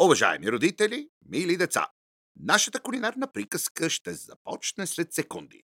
Уважаеми 0.00 0.52
родители, 0.52 1.08
мили 1.28 1.56
деца, 1.56 1.86
нашата 2.36 2.80
кулинарна 2.80 3.32
приказка 3.32 3.90
ще 3.90 4.14
започне 4.14 4.86
след 4.86 5.12
секунди. 5.12 5.62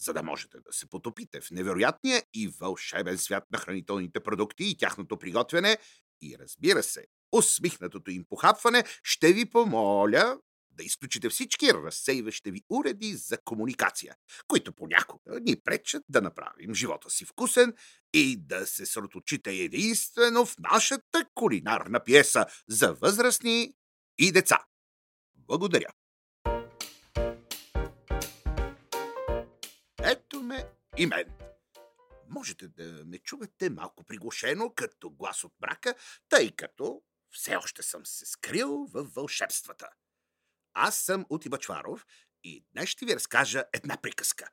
За 0.00 0.12
да 0.12 0.22
можете 0.22 0.58
да 0.60 0.72
се 0.72 0.86
потопите 0.86 1.40
в 1.40 1.50
невероятния 1.50 2.22
и 2.34 2.48
вълшебен 2.48 3.18
свят 3.18 3.44
на 3.52 3.58
хранителните 3.58 4.20
продукти 4.20 4.64
и 4.64 4.76
тяхното 4.76 5.18
приготвяне, 5.18 5.78
и 6.22 6.36
разбира 6.38 6.82
се, 6.82 7.06
усмихнатото 7.32 8.10
им 8.10 8.24
похапване, 8.28 8.84
ще 9.02 9.32
ви 9.32 9.50
помоля 9.50 10.38
да 10.76 10.84
изключите 10.84 11.28
всички 11.28 11.74
разсейващи 11.74 12.50
ви 12.50 12.62
уреди 12.68 13.14
за 13.14 13.38
комуникация, 13.38 14.16
които 14.46 14.72
понякога 14.72 15.40
ни 15.40 15.60
пречат 15.64 16.04
да 16.08 16.20
направим 16.20 16.74
живота 16.74 17.10
си 17.10 17.24
вкусен 17.24 17.74
и 18.12 18.36
да 18.36 18.66
се 18.66 18.86
сроточите 18.86 19.50
единствено 19.52 20.46
в 20.46 20.58
нашата 20.58 21.24
кулинарна 21.34 22.04
пиеса 22.04 22.46
за 22.68 22.92
възрастни 22.92 23.74
и 24.18 24.32
деца. 24.32 24.64
Благодаря. 25.34 25.88
Ето 30.02 30.42
ме 30.42 30.64
и 30.96 31.06
мен. 31.06 31.24
Можете 32.28 32.68
да 32.68 33.04
ме 33.06 33.18
чувате 33.18 33.70
малко 33.70 34.04
приглушено, 34.04 34.72
като 34.74 35.10
глас 35.10 35.44
от 35.44 35.52
мрака, 35.60 35.94
тъй 36.28 36.50
като 36.56 37.02
все 37.30 37.56
още 37.56 37.82
съм 37.82 38.06
се 38.06 38.26
скрил 38.26 38.86
във 38.92 39.14
вълшебствата. 39.14 39.88
Аз 40.74 40.98
съм 40.98 41.26
Ути 41.30 41.48
Бачваров 41.48 42.06
и 42.44 42.64
днес 42.72 42.88
ще 42.88 43.06
ви 43.06 43.14
разкажа 43.14 43.64
една 43.72 43.96
приказка. 43.96 44.50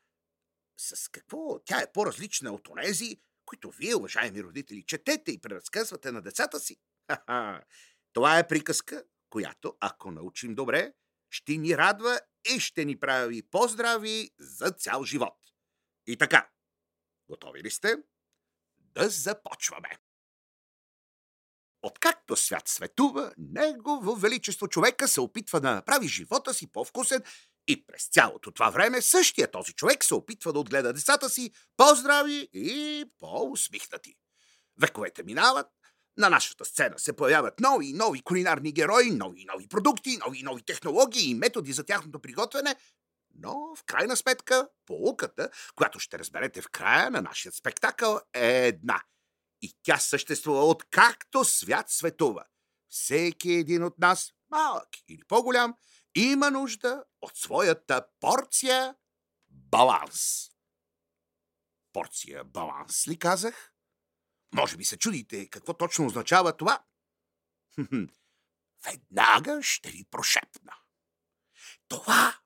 С 0.77 1.07
какво 1.07 1.59
тя 1.59 1.81
е 1.81 1.91
по-различна 1.91 2.53
от 2.53 2.67
онези, 2.67 3.21
които 3.45 3.71
вие, 3.71 3.95
уважаеми 3.95 4.43
родители, 4.43 4.85
четете 4.85 5.31
и 5.31 5.41
преразказвате 5.41 6.12
на 6.12 6.21
децата 6.21 6.59
си? 6.59 6.77
Ха-ха! 7.12 7.63
Това 8.13 8.40
е 8.40 8.48
приказка, 8.48 9.04
която, 9.29 9.77
ако 9.79 10.12
научим 10.12 10.55
добре, 10.55 10.93
ще 11.29 11.57
ни 11.57 11.77
радва 11.77 12.20
и 12.55 12.59
ще 12.59 12.85
ни 12.85 12.99
прави 12.99 13.43
по-здрави 13.43 14.31
за 14.40 14.71
цял 14.71 15.03
живот. 15.03 15.37
И 16.07 16.18
така, 16.18 16.49
готови 17.29 17.63
ли 17.63 17.71
сте? 17.71 17.96
Да 18.77 19.09
започваме! 19.09 19.99
Откакто 21.84 22.35
свят 22.35 22.68
светува, 22.68 23.34
негово 23.37 24.15
величество 24.15 24.68
човека 24.68 25.07
се 25.07 25.21
опитва 25.21 25.60
да 25.60 25.76
направи 25.76 26.07
живота 26.07 26.54
си 26.54 26.71
по-вкусен 26.71 27.24
и 27.68 27.85
през 27.85 28.10
цялото 28.10 28.51
това 28.51 28.70
време 28.70 29.01
същия 29.01 29.51
този 29.51 29.74
човек 29.74 30.04
се 30.04 30.13
опитва 30.13 30.54
да 30.54 30.59
отгледа 30.59 30.93
децата 30.93 31.29
си 31.29 31.52
по-здрави 31.77 32.49
и 32.54 33.05
по-усмихнати. 33.20 34.15
Вековете 34.82 35.24
минават, 35.24 35.68
на 36.18 36.29
нашата 36.29 36.65
сцена 36.65 36.99
се 36.99 37.15
появяват 37.15 37.59
нови 37.59 37.87
и 37.87 37.93
нови 37.93 38.21
кулинарни 38.21 38.71
герои, 38.71 39.12
нови 39.12 39.41
и 39.41 39.46
нови 39.46 39.68
продукти, 39.68 40.18
нови 40.26 40.40
и 40.40 40.43
нови 40.43 40.62
технологии 40.62 41.29
и 41.29 41.35
методи 41.35 41.74
за 41.74 41.84
тяхното 41.84 42.20
приготвяне, 42.20 42.76
но 43.35 43.76
в 43.76 43.84
крайна 43.85 44.18
сметка 44.18 44.70
полуката, 44.85 45.49
която 45.76 45.99
ще 45.99 46.20
разберете 46.20 46.62
в 46.62 46.70
края 46.70 47.12
на 47.12 47.21
нашия 47.21 47.52
спектакъл 47.52 48.20
е 48.34 48.68
една– 48.68 49.02
и 49.62 49.77
тя 49.84 49.98
съществува 49.98 50.65
откакто 50.65 51.45
свят 51.45 51.90
светува. 51.90 52.45
Всеки 52.90 53.51
един 53.51 53.84
от 53.84 53.99
нас, 53.99 54.34
малък 54.49 54.90
или 55.07 55.23
по-голям, 55.27 55.76
има 56.15 56.51
нужда 56.51 57.03
от 57.21 57.37
своята 57.37 58.07
порция 58.20 58.95
баланс. 59.49 60.49
Порция 61.93 62.43
баланс 62.43 63.07
ли 63.07 63.20
казах? 63.20 63.73
Може 64.56 64.78
би 64.78 64.84
се 64.84 64.97
чудите 64.97 65.50
какво 65.50 65.73
точно 65.73 66.06
означава 66.06 66.57
това? 66.57 66.84
Веднага 68.85 69.63
ще 69.63 69.90
ви 69.90 70.06
прошепна. 70.12 70.74
Това 71.88 72.40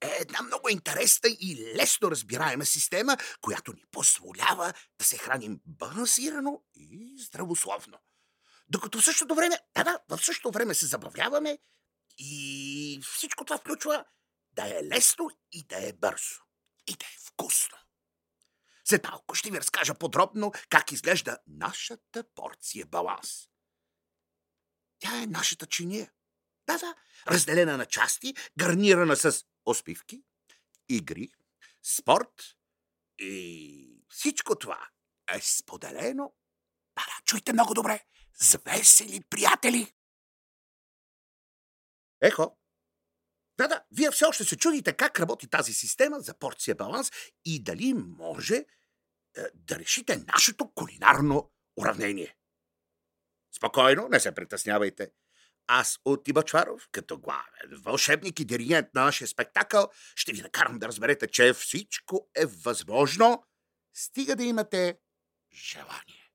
е 0.00 0.16
една 0.20 0.42
много 0.42 0.68
интересна 0.68 1.30
и 1.40 1.74
лесно 1.76 2.10
разбираема 2.10 2.66
система, 2.66 3.16
която 3.40 3.72
ни 3.72 3.84
позволява 3.90 4.72
да 4.98 5.04
се 5.04 5.18
храним 5.18 5.60
балансирано 5.66 6.62
и 6.74 7.16
здравословно. 7.22 7.98
Докато 8.68 8.98
в 8.98 9.04
същото 9.04 9.34
време, 9.34 9.58
да, 9.76 9.84
да, 9.84 10.16
в 10.16 10.24
същото 10.24 10.50
време 10.50 10.74
се 10.74 10.86
забавляваме 10.86 11.58
и 12.18 13.00
всичко 13.02 13.44
това 13.44 13.58
включва 13.58 14.04
да 14.52 14.78
е 14.78 14.84
лесно 14.84 15.30
и 15.52 15.64
да 15.64 15.88
е 15.88 15.92
бързо. 15.92 16.40
И 16.86 16.92
да 16.92 17.06
е 17.06 17.16
вкусно. 17.26 17.78
След 18.84 19.04
малко 19.04 19.34
ще 19.34 19.50
ви 19.50 19.60
разкажа 19.60 19.94
подробно 19.94 20.52
как 20.68 20.92
изглежда 20.92 21.38
нашата 21.46 22.24
порция 22.34 22.86
баланс. 22.86 23.48
Тя 24.98 25.22
е 25.22 25.26
нашата 25.26 25.66
чиния. 25.66 26.12
Да, 26.66 26.78
да, 26.78 26.94
разделена 27.28 27.76
на 27.76 27.86
части, 27.86 28.34
гарнирана 28.58 29.16
с 29.16 29.44
успивки, 29.66 30.24
игри, 30.88 31.32
спорт 31.82 32.56
и 33.18 34.04
всичко 34.08 34.58
това 34.58 34.88
е 35.34 35.40
споделено, 35.40 36.34
да, 36.96 37.04
да, 37.04 37.24
чуйте 37.24 37.52
много 37.52 37.74
добре, 37.74 38.04
с 38.34 38.58
весели 38.64 39.20
приятели. 39.30 39.92
Ехо, 42.20 42.58
да, 43.58 43.68
да, 43.68 43.84
вие 43.90 44.10
все 44.10 44.24
още 44.24 44.44
се 44.44 44.56
чудите 44.56 44.92
как 44.92 45.20
работи 45.20 45.48
тази 45.48 45.72
система 45.72 46.20
за 46.20 46.38
порция 46.38 46.74
баланс 46.74 47.10
и 47.44 47.62
дали 47.62 47.94
може 47.94 48.56
е, 48.56 48.64
да 49.54 49.78
решите 49.78 50.16
нашето 50.16 50.72
кулинарно 50.74 51.52
уравнение. 51.76 52.36
Спокойно, 53.56 54.08
не 54.08 54.20
се 54.20 54.34
притеснявайте. 54.34 55.10
Аз 55.66 55.98
от 56.04 56.28
Ибачваров, 56.28 56.88
като 56.92 57.18
главен 57.18 57.82
вълшебник 57.82 58.40
и 58.40 58.44
диригент 58.44 58.88
на 58.94 59.04
нашия 59.04 59.28
спектакъл, 59.28 59.90
ще 60.14 60.32
ви 60.32 60.42
накарам 60.42 60.78
да 60.78 60.88
разберете, 60.88 61.26
че 61.26 61.52
всичко 61.52 62.28
е 62.36 62.46
възможно, 62.46 63.44
стига 63.94 64.36
да 64.36 64.44
имате 64.44 64.98
желание. 65.54 66.30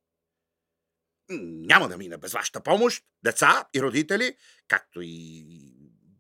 Няма 1.40 1.90
да 1.90 1.98
мина 1.98 2.18
без 2.18 2.34
вашата 2.34 2.64
помощ, 2.64 3.04
деца 3.24 3.70
и 3.76 3.82
родители, 3.82 4.38
както 4.68 5.02
и 5.02 5.46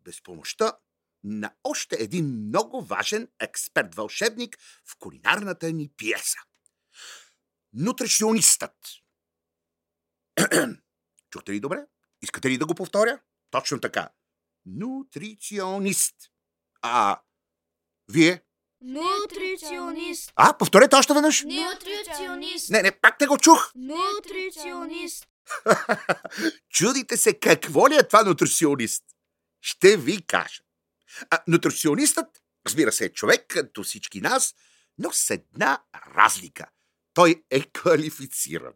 без 0.03 0.23
помощта 0.23 0.78
на 1.23 1.53
още 1.63 1.95
един 1.99 2.25
много 2.25 2.81
важен 2.81 3.28
експерт-вълшебник 3.39 4.57
в 4.85 4.95
кулинарната 4.99 5.72
ни 5.72 5.91
пиеса. 5.97 6.39
Нутриционистът. 7.73 8.78
Чухте 11.29 11.51
ли 11.51 11.59
добре? 11.59 11.85
Искате 12.21 12.49
ли 12.49 12.57
да 12.57 12.65
го 12.65 12.75
повторя? 12.75 13.19
Точно 13.51 13.79
така. 13.79 14.09
Нутриционист. 14.65 16.15
А 16.81 17.21
вие? 18.11 18.43
Нутриционист. 18.81 20.31
А, 20.35 20.57
повторете 20.57 20.95
още 20.95 21.13
веднъж. 21.13 21.43
Нутриционист. 21.43 22.69
Не, 22.69 22.81
не, 22.81 22.91
пак 22.91 23.21
не 23.21 23.27
го 23.27 23.37
чух. 23.37 23.71
Нутриционист. 23.75 25.27
Чудите 26.69 27.17
се 27.17 27.39
какво 27.39 27.89
ли 27.89 27.95
е 27.95 28.07
това 28.07 28.23
нутриционист. 28.23 29.03
Ще 29.61 29.97
ви 29.97 30.21
кажа. 30.21 30.63
А, 31.29 31.43
нутриционистът, 31.47 32.41
разбира 32.67 32.91
се, 32.91 33.05
е 33.05 33.13
човек 33.13 33.45
като 33.47 33.83
всички 33.83 34.21
нас, 34.21 34.55
но 34.97 35.11
с 35.11 35.29
една 35.29 35.83
разлика. 36.15 36.69
Той 37.13 37.43
е 37.49 37.61
квалифициран 37.61 38.73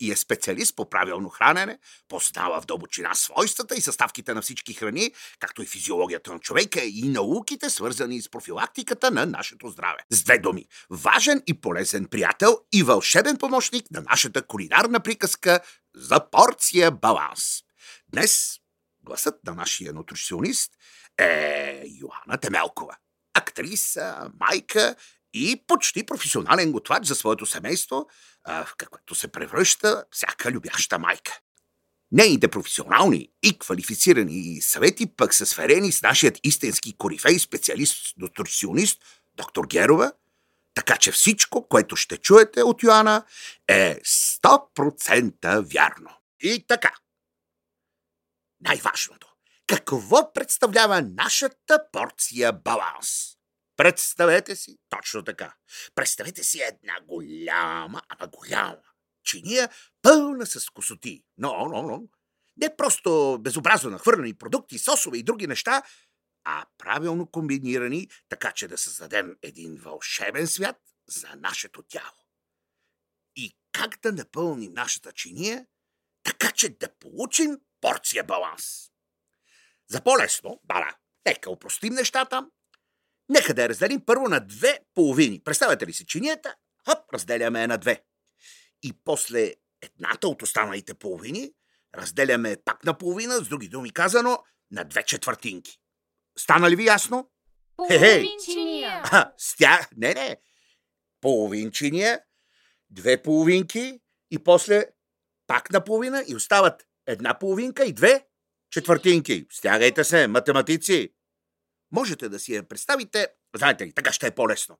и 0.00 0.12
е 0.12 0.16
специалист 0.16 0.76
по 0.76 0.90
правилно 0.90 1.28
хранене, 1.28 1.78
познава 2.08 2.60
в 2.60 2.66
дълбочина 2.66 3.14
свойствата 3.14 3.74
и 3.74 3.80
съставките 3.80 4.34
на 4.34 4.42
всички 4.42 4.74
храни, 4.74 5.12
както 5.38 5.62
и 5.62 5.66
физиологията 5.66 6.32
на 6.32 6.38
човека 6.38 6.80
и 6.80 7.08
науките, 7.08 7.70
свързани 7.70 8.22
с 8.22 8.30
профилактиката 8.30 9.10
на 9.10 9.26
нашето 9.26 9.68
здраве. 9.68 9.98
С 10.10 10.24
две 10.24 10.38
думи, 10.38 10.66
важен 10.90 11.42
и 11.46 11.60
полезен 11.60 12.06
приятел 12.06 12.58
и 12.72 12.82
вълшебен 12.82 13.36
помощник 13.36 13.90
на 13.90 14.00
нашата 14.00 14.46
кулинарна 14.46 15.00
приказка 15.00 15.60
за 15.94 16.30
порция 16.30 16.90
баланс. 16.90 17.62
Днес 18.08 18.58
гласът 19.02 19.34
на 19.46 19.54
нашия 19.54 19.92
нутриционист 19.92 20.72
е 21.18 21.82
Йоанна 21.86 22.38
Темелкова. 22.40 22.96
Актриса, 23.34 24.30
майка 24.40 24.96
и 25.34 25.64
почти 25.66 26.06
професионален 26.06 26.72
готвач 26.72 27.04
за 27.06 27.14
своето 27.14 27.46
семейство, 27.46 28.06
в 28.48 28.74
каквото 28.76 29.14
се 29.14 29.28
превръща 29.28 30.04
всяка 30.10 30.50
любяща 30.50 30.98
майка. 30.98 31.38
Нейните 32.12 32.48
професионални 32.48 33.28
и 33.42 33.58
квалифицирани 33.58 34.60
съвети 34.60 35.16
пък 35.16 35.34
са 35.34 35.46
сверени 35.46 35.92
с 35.92 36.02
нашият 36.02 36.38
истински 36.44 36.96
корифей 36.96 37.38
специалист, 37.38 38.16
нутриционист, 38.18 39.02
доктор 39.34 39.66
Герова, 39.66 40.12
така 40.74 40.96
че 40.96 41.12
всичко, 41.12 41.68
което 41.68 41.96
ще 41.96 42.16
чуете 42.16 42.62
от 42.62 42.82
Йоанна, 42.82 43.24
е 43.68 44.00
100% 44.00 45.72
вярно. 45.72 46.10
И 46.40 46.64
така. 46.68 46.92
Най-важното. 48.60 49.28
Какво 49.66 50.32
представлява 50.32 51.02
нашата 51.02 51.84
порция 51.92 52.52
баланс? 52.52 53.37
Представете 53.78 54.56
си, 54.56 54.78
точно 54.88 55.24
така. 55.24 55.54
Представете 55.94 56.44
си 56.44 56.60
една 56.60 57.00
голяма, 57.00 58.02
ама 58.08 58.28
голяма 58.28 58.82
чиния, 59.24 59.68
пълна 60.02 60.46
с 60.46 60.70
косоти. 60.70 61.24
Но, 61.36 61.68
но, 61.68 61.82
но, 61.82 62.02
Не 62.56 62.76
просто 62.76 63.38
безобразно 63.40 63.90
нахвърлени 63.90 64.34
продукти, 64.34 64.78
сосове 64.78 65.18
и 65.18 65.22
други 65.22 65.46
неща, 65.46 65.82
а 66.44 66.64
правилно 66.78 67.26
комбинирани, 67.26 68.08
така 68.28 68.52
че 68.52 68.68
да 68.68 68.78
създадем 68.78 69.36
един 69.42 69.76
вълшебен 69.76 70.46
свят 70.46 70.76
за 71.08 71.28
нашето 71.36 71.82
тяло. 71.82 72.26
И 73.36 73.56
как 73.72 73.98
да 74.02 74.12
напълним 74.12 74.72
нашата 74.72 75.12
чиния, 75.12 75.66
така 76.22 76.50
че 76.52 76.68
да 76.68 76.88
получим 76.98 77.56
порция 77.80 78.24
баланс. 78.24 78.90
За 79.88 80.00
по-лесно, 80.00 80.60
бара, 80.64 80.96
нека 81.26 81.50
упростим 81.50 81.94
нещата. 81.94 82.50
Нека 83.28 83.54
да 83.54 83.62
я 83.62 83.68
разделим 83.68 84.00
първо 84.06 84.28
на 84.28 84.40
две 84.40 84.78
половини. 84.94 85.40
Представете 85.44 85.86
ли 85.86 85.92
си 85.92 86.06
чинията? 86.06 86.54
Хоп, 86.88 86.98
разделяме 87.14 87.60
я 87.60 87.68
на 87.68 87.78
две. 87.78 88.02
И 88.82 88.92
после 89.04 89.54
едната 89.82 90.28
от 90.28 90.42
останалите 90.42 90.94
половини 90.94 91.52
разделяме 91.94 92.56
пак 92.64 92.84
на 92.84 92.98
половина, 92.98 93.34
с 93.34 93.48
други 93.48 93.68
думи 93.68 93.90
казано, 93.90 94.38
на 94.70 94.84
две 94.84 95.02
четвъртинки. 95.02 95.78
Стана 96.38 96.70
ли 96.70 96.76
ви 96.76 96.84
ясно? 96.84 97.30
Половинчиния. 97.76 99.02
А, 99.04 99.32
с 99.38 99.56
тях, 99.56 99.88
не, 99.96 100.14
не. 100.14 100.36
Половинчиния, 101.20 102.20
две 102.90 103.22
половинки 103.22 104.00
и 104.30 104.38
после 104.38 104.86
пак 105.46 105.70
на 105.70 105.84
половина 105.84 106.24
и 106.28 106.34
остават 106.34 106.86
една 107.06 107.38
половинка 107.38 107.84
и 107.84 107.92
две 107.92 108.26
четвъртинки. 108.70 109.46
Стягайте 109.52 110.04
се, 110.04 110.26
математици. 110.26 111.14
Можете 111.92 112.28
да 112.28 112.38
си 112.38 112.54
я 112.54 112.68
представите, 112.68 113.28
знаете 113.56 113.86
ли, 113.86 113.92
така 113.92 114.12
ще 114.12 114.26
е 114.26 114.34
по-лесно, 114.34 114.78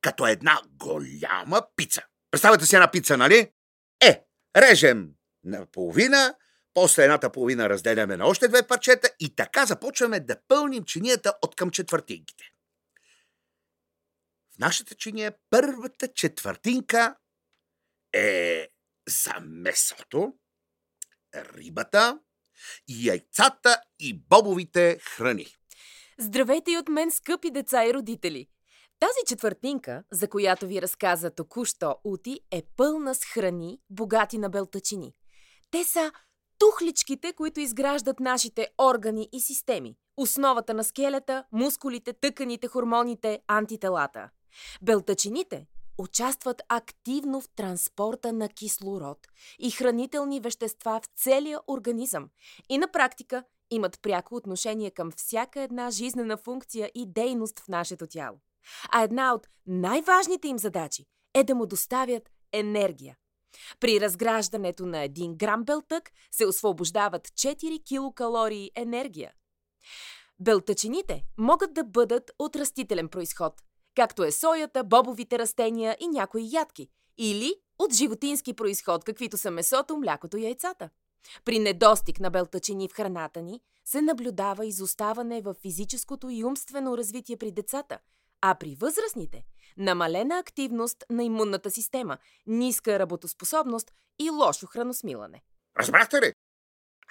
като 0.00 0.26
една 0.26 0.60
голяма 0.68 1.62
пица. 1.76 2.02
Представете 2.30 2.66
си 2.66 2.76
една 2.76 2.90
пица, 2.90 3.16
нали? 3.16 3.52
Е, 4.00 4.24
режем 4.56 5.10
на 5.44 5.66
половина, 5.66 6.34
после 6.74 7.02
едната 7.02 7.32
половина 7.32 7.68
разделяме 7.68 8.16
на 8.16 8.26
още 8.26 8.48
две 8.48 8.66
парчета 8.66 9.10
и 9.20 9.34
така 9.34 9.66
започваме 9.66 10.20
да 10.20 10.40
пълним 10.48 10.84
чинията 10.84 11.34
от 11.42 11.56
към 11.56 11.70
четвъртинките. 11.70 12.44
В 14.54 14.58
нашата 14.58 14.94
чиния 14.94 15.34
първата 15.50 16.08
четвъртинка 16.08 17.16
е 18.12 18.68
за 19.08 19.34
месото, 19.40 20.32
рибата, 21.34 22.18
яйцата 22.88 23.80
и 23.98 24.18
бобовите 24.28 24.98
храни. 25.02 25.46
Здравейте 26.20 26.70
и 26.72 26.78
от 26.78 26.88
мен, 26.88 27.10
скъпи 27.10 27.50
деца 27.50 27.86
и 27.86 27.94
родители! 27.94 28.46
Тази 29.00 29.26
четвъртинка, 29.26 30.02
за 30.12 30.28
която 30.28 30.66
ви 30.66 30.82
разказа 30.82 31.30
току-що 31.30 31.96
Ути, 32.04 32.40
е 32.50 32.62
пълна 32.76 33.14
с 33.14 33.24
храни, 33.24 33.78
богати 33.90 34.38
на 34.38 34.48
белтачини. 34.48 35.14
Те 35.70 35.84
са 35.84 36.12
тухличките, 36.58 37.32
които 37.32 37.60
изграждат 37.60 38.20
нашите 38.20 38.68
органи 38.78 39.28
и 39.32 39.40
системи. 39.40 39.96
Основата 40.16 40.74
на 40.74 40.84
скелета, 40.84 41.44
мускулите, 41.52 42.12
тъканите, 42.12 42.68
хормоните, 42.68 43.40
антителата. 43.46 44.30
Белтачините 44.82 45.66
участват 45.98 46.62
активно 46.68 47.40
в 47.40 47.48
транспорта 47.56 48.32
на 48.32 48.48
кислород 48.48 49.18
и 49.58 49.70
хранителни 49.70 50.40
вещества 50.40 51.00
в 51.02 51.20
целия 51.20 51.60
организъм 51.68 52.28
и 52.68 52.78
на 52.78 52.88
практика 52.88 53.44
имат 53.70 54.00
пряко 54.02 54.34
отношение 54.34 54.90
към 54.90 55.10
всяка 55.16 55.60
една 55.60 55.90
жизнена 55.90 56.36
функция 56.36 56.90
и 56.94 57.06
дейност 57.06 57.60
в 57.60 57.68
нашето 57.68 58.06
тяло. 58.06 58.38
А 58.92 59.02
една 59.02 59.34
от 59.34 59.46
най-важните 59.66 60.48
им 60.48 60.58
задачи 60.58 61.04
е 61.34 61.44
да 61.44 61.54
му 61.54 61.66
доставят 61.66 62.30
енергия. 62.52 63.16
При 63.80 64.00
разграждането 64.00 64.86
на 64.86 64.96
1 64.96 65.36
грам 65.36 65.64
белтък 65.64 66.10
се 66.30 66.46
освобождават 66.46 67.28
4 67.28 67.84
килокалории 67.84 68.70
енергия. 68.74 69.32
Белтъчините 70.40 71.24
могат 71.38 71.74
да 71.74 71.84
бъдат 71.84 72.30
от 72.38 72.56
растителен 72.56 73.08
происход, 73.08 73.62
както 73.94 74.24
е 74.24 74.30
соята, 74.30 74.84
бобовите 74.84 75.38
растения 75.38 75.96
и 76.00 76.08
някои 76.08 76.48
ядки, 76.52 76.88
или 77.18 77.54
от 77.78 77.94
животински 77.94 78.52
происход, 78.52 79.04
каквито 79.04 79.38
са 79.38 79.50
месото, 79.50 79.96
млякото 79.96 80.36
и 80.36 80.44
яйцата. 80.44 80.90
При 81.44 81.58
недостиг 81.58 82.20
на 82.20 82.30
белтъчини 82.30 82.88
в 82.88 82.92
храната 82.92 83.42
ни 83.42 83.60
се 83.84 84.02
наблюдава 84.02 84.66
изоставане 84.66 85.40
в 85.40 85.54
физическото 85.62 86.30
и 86.30 86.44
умствено 86.44 86.98
развитие 86.98 87.36
при 87.36 87.50
децата, 87.50 87.98
а 88.40 88.54
при 88.54 88.74
възрастните– 88.74 89.44
намалена 89.78 90.38
активност 90.38 91.04
на 91.10 91.24
имунната 91.24 91.70
система, 91.70 92.18
ниска 92.46 92.98
работоспособност 92.98 93.92
и 94.18 94.30
лошо 94.30 94.66
храносмилане. 94.66 95.42
Разбрахте 95.78 96.20
ли? 96.20 96.32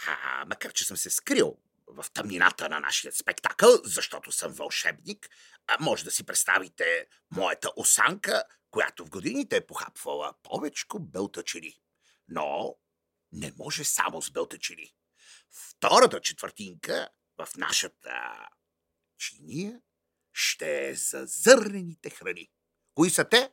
А, 0.07 0.45
макар, 0.45 0.73
че 0.73 0.85
съм 0.85 0.97
се 0.97 1.09
скрил 1.09 1.57
в 1.87 2.05
тъмнината 2.13 2.69
на 2.69 2.79
нашия 2.79 3.11
спектакъл, 3.11 3.69
защото 3.83 4.31
съм 4.31 4.51
вълшебник, 4.51 5.29
може 5.79 6.03
да 6.03 6.11
си 6.11 6.25
представите 6.25 7.07
моята 7.31 7.71
осанка, 7.75 8.43
която 8.71 9.05
в 9.05 9.09
годините 9.09 9.57
е 9.57 9.65
похапвала 9.65 10.33
повечко 10.43 10.99
белтачини. 10.99 11.79
Но 12.27 12.75
не 13.31 13.53
може 13.57 13.83
само 13.83 14.21
с 14.21 14.31
белтачини. 14.31 14.93
Втората 15.51 16.21
четвъртинка 16.21 17.09
в 17.37 17.47
нашата 17.57 18.47
чиния 19.17 19.79
ще 20.33 20.89
е 20.89 20.95
за 20.95 21.23
зърнените 21.25 22.09
храни. 22.09 22.49
Кои 22.95 23.09
са 23.09 23.29
те? 23.29 23.51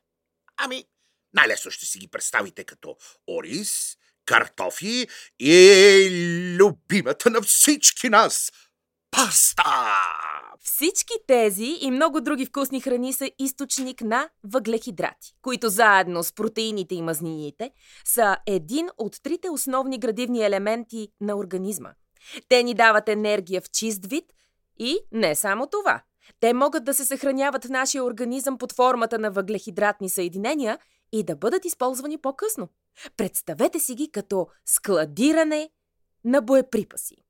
Ами, 0.56 0.84
най-лесно 1.32 1.70
ще 1.70 1.86
си 1.86 1.98
ги 1.98 2.08
представите 2.08 2.64
като 2.64 2.96
ориз, 3.28 3.96
картофи 4.24 5.08
и 5.38 6.56
любимата 6.60 7.30
на 7.30 7.42
всички 7.42 8.08
нас– 8.08 8.52
паста! 9.10 10.23
Всички 10.66 11.12
тези 11.26 11.78
и 11.80 11.90
много 11.90 12.20
други 12.20 12.46
вкусни 12.46 12.80
храни 12.80 13.12
са 13.12 13.30
източник 13.38 14.00
на 14.00 14.28
въглехидрати, 14.44 15.34
които 15.42 15.68
заедно 15.68 16.22
с 16.22 16.32
протеините 16.32 16.94
и 16.94 17.02
мазнините 17.02 17.70
са 18.04 18.36
един 18.46 18.88
от 18.98 19.22
трите 19.22 19.50
основни 19.50 19.98
градивни 19.98 20.44
елементи 20.44 21.08
на 21.20 21.36
организма. 21.36 21.90
Те 22.48 22.62
ни 22.62 22.74
дават 22.74 23.08
енергия 23.08 23.60
в 23.60 23.70
чист 23.70 24.06
вид 24.06 24.24
и 24.78 24.98
не 25.12 25.34
само 25.34 25.66
това. 25.66 26.02
Те 26.40 26.52
могат 26.52 26.84
да 26.84 26.94
се 26.94 27.04
съхраняват 27.04 27.64
в 27.64 27.70
нашия 27.70 28.04
организъм 28.04 28.58
под 28.58 28.72
формата 28.72 29.18
на 29.18 29.30
въглехидратни 29.30 30.10
съединения 30.10 30.78
и 31.12 31.22
да 31.22 31.36
бъдат 31.36 31.64
използвани 31.64 32.18
по-късно. 32.18 32.68
Представете 33.16 33.80
си 33.80 33.94
ги 33.94 34.10
като 34.10 34.46
складиране 34.66 35.70
на 36.24 36.40
боеприпаси. 36.40 37.23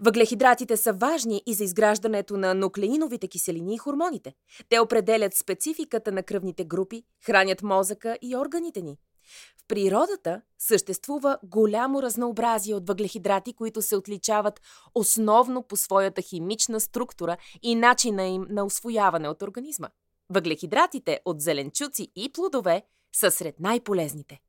Въглехидратите 0.00 0.76
са 0.76 0.92
важни 0.92 1.42
и 1.46 1.54
за 1.54 1.64
изграждането 1.64 2.36
на 2.36 2.54
нуклеиновите 2.54 3.28
киселини 3.28 3.74
и 3.74 3.78
хормоните. 3.78 4.34
Те 4.68 4.78
определят 4.78 5.34
спецификата 5.34 6.12
на 6.12 6.22
кръвните 6.22 6.64
групи, 6.64 7.02
хранят 7.26 7.62
мозъка 7.62 8.18
и 8.22 8.36
органите 8.36 8.82
ни. 8.82 8.98
В 9.58 9.66
природата 9.68 10.40
съществува 10.58 11.38
голямо 11.42 12.02
разнообразие 12.02 12.74
от 12.74 12.86
въглехидрати, 12.86 13.52
които 13.52 13.82
се 13.82 13.96
отличават 13.96 14.60
основно 14.94 15.62
по 15.62 15.76
своята 15.76 16.22
химична 16.22 16.80
структура 16.80 17.36
и 17.62 17.74
начина 17.74 18.26
им 18.26 18.46
на 18.50 18.64
освояване 18.64 19.28
от 19.28 19.42
организма. 19.42 19.88
Въглехидратите 20.30 21.20
от 21.24 21.40
зеленчуци 21.40 22.12
и 22.16 22.32
плодове 22.32 22.82
са 23.12 23.30
сред 23.30 23.60
най-полезните. 23.60 24.40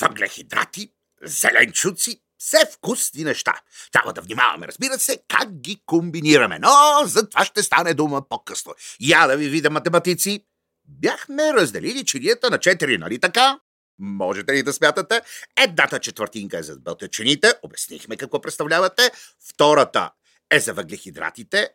Въглехидрати, 0.00 0.92
зеленчуци, 1.22 2.22
все 2.42 2.58
вкусни 2.72 3.24
неща. 3.24 3.60
Трябва 3.92 4.12
да 4.12 4.20
внимаваме, 4.20 4.66
разбира 4.66 4.98
се, 4.98 5.18
как 5.28 5.52
ги 5.60 5.82
комбинираме. 5.86 6.58
Но 6.58 6.70
за 7.06 7.28
това 7.28 7.44
ще 7.44 7.62
стане 7.62 7.94
дума 7.94 8.28
по-късно. 8.28 8.74
Я 9.00 9.26
да 9.26 9.36
ви 9.36 9.48
видя, 9.48 9.70
математици. 9.70 10.44
Бяхме 10.88 11.52
разделили 11.52 12.04
чинията 12.04 12.50
на 12.50 12.58
четири, 12.58 12.98
нали 12.98 13.18
така? 13.18 13.58
Можете 13.98 14.52
ли 14.52 14.62
да 14.62 14.72
смятате? 14.72 15.20
Едната 15.56 15.98
четвъртинка 15.98 16.58
е 16.58 16.62
за 16.62 16.76
бълтачините, 16.76 17.52
обяснихме 17.62 18.16
какво 18.16 18.40
представлявате. 18.40 19.10
Втората 19.48 20.10
е 20.50 20.60
за 20.60 20.74
въглехидратите. 20.74 21.68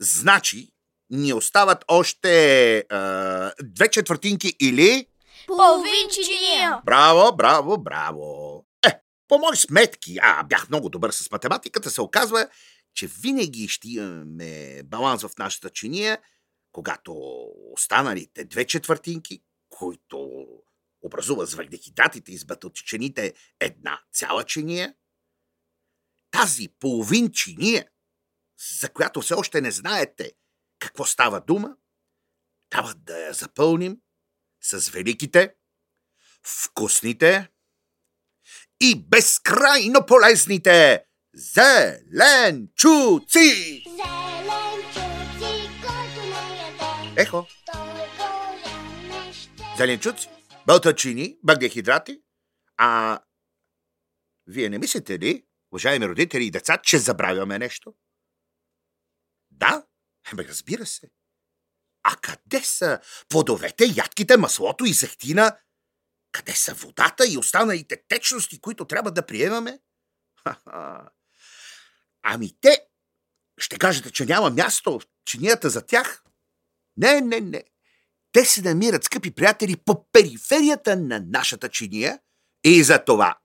Значи, 0.00 0.68
ни 1.10 1.32
остават 1.32 1.84
още 1.88 2.76
е, 2.78 2.82
две 3.62 3.88
четвъртинки 3.90 4.56
или... 4.60 5.06
Половинчиния. 5.46 6.80
Браво, 6.84 7.36
браво, 7.36 7.78
браво! 7.78 8.45
По 9.28 9.38
мои 9.38 9.56
сметки, 9.56 10.18
а 10.22 10.42
бях 10.42 10.68
много 10.68 10.88
добър 10.88 11.10
с 11.10 11.30
математиката, 11.30 11.90
се 11.90 12.00
оказва, 12.00 12.48
че 12.94 13.06
винаги 13.06 13.68
ще 13.68 13.88
имаме 13.88 14.82
баланс 14.82 15.22
в 15.22 15.30
нашата 15.38 15.70
чиния, 15.70 16.18
когато 16.72 17.12
останалите 17.72 18.44
две 18.44 18.66
четвъртинки, 18.66 19.42
които 19.68 20.46
образува 21.02 21.46
с 21.46 21.54
въглехидратите 21.54 22.32
и 22.32 22.38
с 22.38 22.44
батълчените 22.44 23.34
една 23.60 24.00
цяла 24.12 24.44
чиния, 24.44 24.94
тази 26.30 26.68
половин 26.68 27.32
чиния, 27.32 27.88
за 28.80 28.92
която 28.92 29.20
все 29.20 29.34
още 29.34 29.60
не 29.60 29.70
знаете 29.70 30.32
какво 30.78 31.04
става 31.04 31.40
дума, 31.40 31.76
трябва 32.70 32.94
да 32.94 33.18
я 33.18 33.32
запълним 33.32 34.00
с 34.60 34.88
великите, 34.88 35.54
вкусните 36.42 37.50
и 38.80 39.06
безкрайно 39.08 40.06
полезните 40.06 41.04
Зеленчуци! 41.34 42.72
Зеленчуци, 43.86 45.70
който 45.86 46.20
не 46.20 46.42
яде, 46.58 47.20
Ехо, 47.22 47.46
зеленчуци, 49.76 50.28
бълтачини, 50.66 51.38
въглехидрати. 51.44 52.22
А 52.76 53.20
вие 54.46 54.68
не 54.68 54.78
мислите 54.78 55.18
ли, 55.18 55.46
уважаеми 55.72 56.08
родители 56.08 56.44
и 56.44 56.50
деца, 56.50 56.78
че 56.82 56.98
забравяме 56.98 57.58
нещо? 57.58 57.94
Да, 59.50 59.86
ами 60.32 60.44
разбира 60.44 60.86
се. 60.86 61.10
А 62.02 62.16
къде 62.16 62.60
са 62.64 63.00
плодовете, 63.28 63.84
ядките, 63.96 64.36
маслото 64.36 64.84
и 64.84 64.92
зехтина? 64.92 65.58
Къде 66.36 66.52
са 66.52 66.74
водата 66.74 67.26
и 67.26 67.38
останалите 67.38 68.02
течности, 68.08 68.60
които 68.60 68.84
трябва 68.84 69.10
да 69.10 69.26
приемаме? 69.26 69.78
Ха-ха. 70.44 71.08
Ами 72.22 72.52
те, 72.60 72.80
ще 73.58 73.78
кажете, 73.78 74.10
че 74.10 74.24
няма 74.24 74.50
място 74.50 74.98
в 74.98 75.02
чинията 75.24 75.70
за 75.70 75.86
тях? 75.86 76.24
Не, 76.96 77.20
не, 77.20 77.40
не. 77.40 77.64
Те 78.32 78.44
се 78.44 78.62
намират, 78.62 79.04
скъпи 79.04 79.34
приятели, 79.34 79.76
по 79.76 80.10
периферията 80.12 80.96
на 80.96 81.24
нашата 81.26 81.68
чиния 81.68 82.18
и 82.64 82.84
за 82.84 83.04
това, 83.04 83.38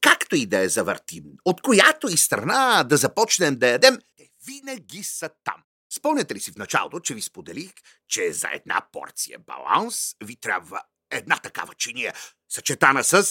както 0.00 0.36
и 0.36 0.46
да 0.46 0.58
я 0.58 0.68
завъртим, 0.68 1.24
от 1.44 1.62
която 1.62 2.08
и 2.08 2.16
страна 2.16 2.84
да 2.84 2.96
започнем 2.96 3.58
да 3.58 3.68
ядем, 3.68 3.98
те 4.16 4.30
винаги 4.46 5.02
са 5.04 5.30
там. 5.44 5.62
Спомняте 5.92 6.34
ли 6.34 6.40
си 6.40 6.52
в 6.52 6.56
началото, 6.56 7.00
че 7.00 7.14
ви 7.14 7.22
споделих, 7.22 7.72
че 8.08 8.32
за 8.32 8.48
една 8.52 8.86
порция 8.92 9.38
баланс 9.38 10.14
ви 10.24 10.36
трябва 10.36 10.82
една 11.10 11.36
такава 11.36 11.74
чиния, 11.74 12.14
съчетана 12.48 13.04
с 13.04 13.24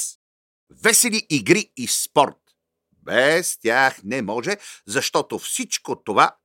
весели 0.84 1.27
игри 1.29 1.72
и 1.77 1.88
спорт. 1.88 2.38
Без 2.91 3.57
тях 3.60 4.03
не 4.03 4.22
може, 4.22 4.57
защото 4.88 5.39
всичко 5.39 6.03
това 6.03 6.36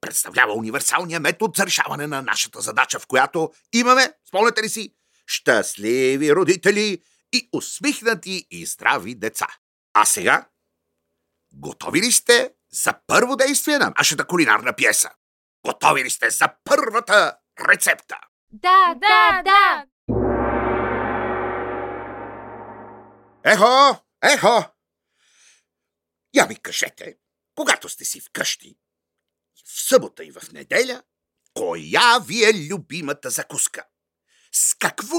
представлява 0.00 0.52
универсалния 0.52 1.20
метод 1.20 1.52
за 1.56 1.66
решаване 1.66 2.06
на 2.06 2.22
нашата 2.22 2.60
задача, 2.60 2.98
в 2.98 3.06
която 3.06 3.50
имаме, 3.72 4.12
спомняте 4.28 4.62
ли 4.62 4.68
си, 4.68 4.94
щастливи 5.26 6.34
родители 6.34 7.02
и 7.32 7.48
усмихнати 7.52 8.46
и 8.50 8.66
здрави 8.66 9.14
деца. 9.14 9.46
А 9.94 10.04
сега, 10.04 10.48
готови 11.52 12.00
ли 12.00 12.12
сте 12.12 12.50
за 12.72 12.94
първо 13.06 13.36
действие 13.36 13.78
на 13.78 13.92
нашата 13.98 14.26
кулинарна 14.26 14.72
пиеса? 14.72 15.10
Готови 15.66 16.04
ли 16.04 16.10
сте 16.10 16.30
за 16.30 16.48
първата 16.64 17.36
рецепта? 17.68 18.16
Да, 18.52 18.94
да, 18.94 19.42
да. 19.44 19.84
Ехо, 23.44 24.04
ехо! 24.22 24.64
Я 26.34 26.46
ми 26.46 26.56
кажете, 26.56 27.16
когато 27.54 27.88
сте 27.88 28.04
си 28.04 28.20
вкъщи, 28.20 28.78
в 29.66 29.82
събота 29.88 30.24
и 30.24 30.30
в 30.30 30.52
неделя, 30.52 31.02
коя 31.54 32.18
ви 32.18 32.44
е 32.44 32.68
любимата 32.72 33.30
закуска? 33.30 33.84
С 34.52 34.74
какво 34.74 35.16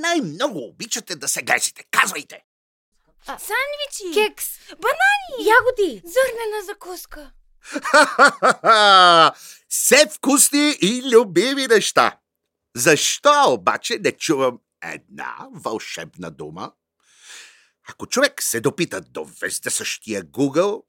най-много 0.00 0.58
обичате 0.58 1.16
да 1.16 1.28
се 1.28 1.42
гресите? 1.42 1.84
Казвайте! 1.90 2.44
Сандвичи. 3.26 4.14
Кекс, 4.14 4.46
Банани. 4.68 5.48
ягоди, 5.48 6.02
Зърнена 6.04 6.64
закуска. 6.66 7.32
Все 9.68 10.06
вкусни 10.06 10.76
и 10.82 11.02
любими 11.14 11.66
неща. 11.66 12.18
Защо 12.76 13.52
обаче 13.52 13.98
не 13.98 14.12
чувам 14.12 14.60
една 14.82 15.48
вълшебна 15.52 16.30
дума? 16.30 16.72
Ако 17.88 18.06
човек 18.06 18.42
се 18.42 18.60
допита 18.60 19.00
до 19.00 19.24
вездесъщия 19.24 20.24
Google, 20.24 20.84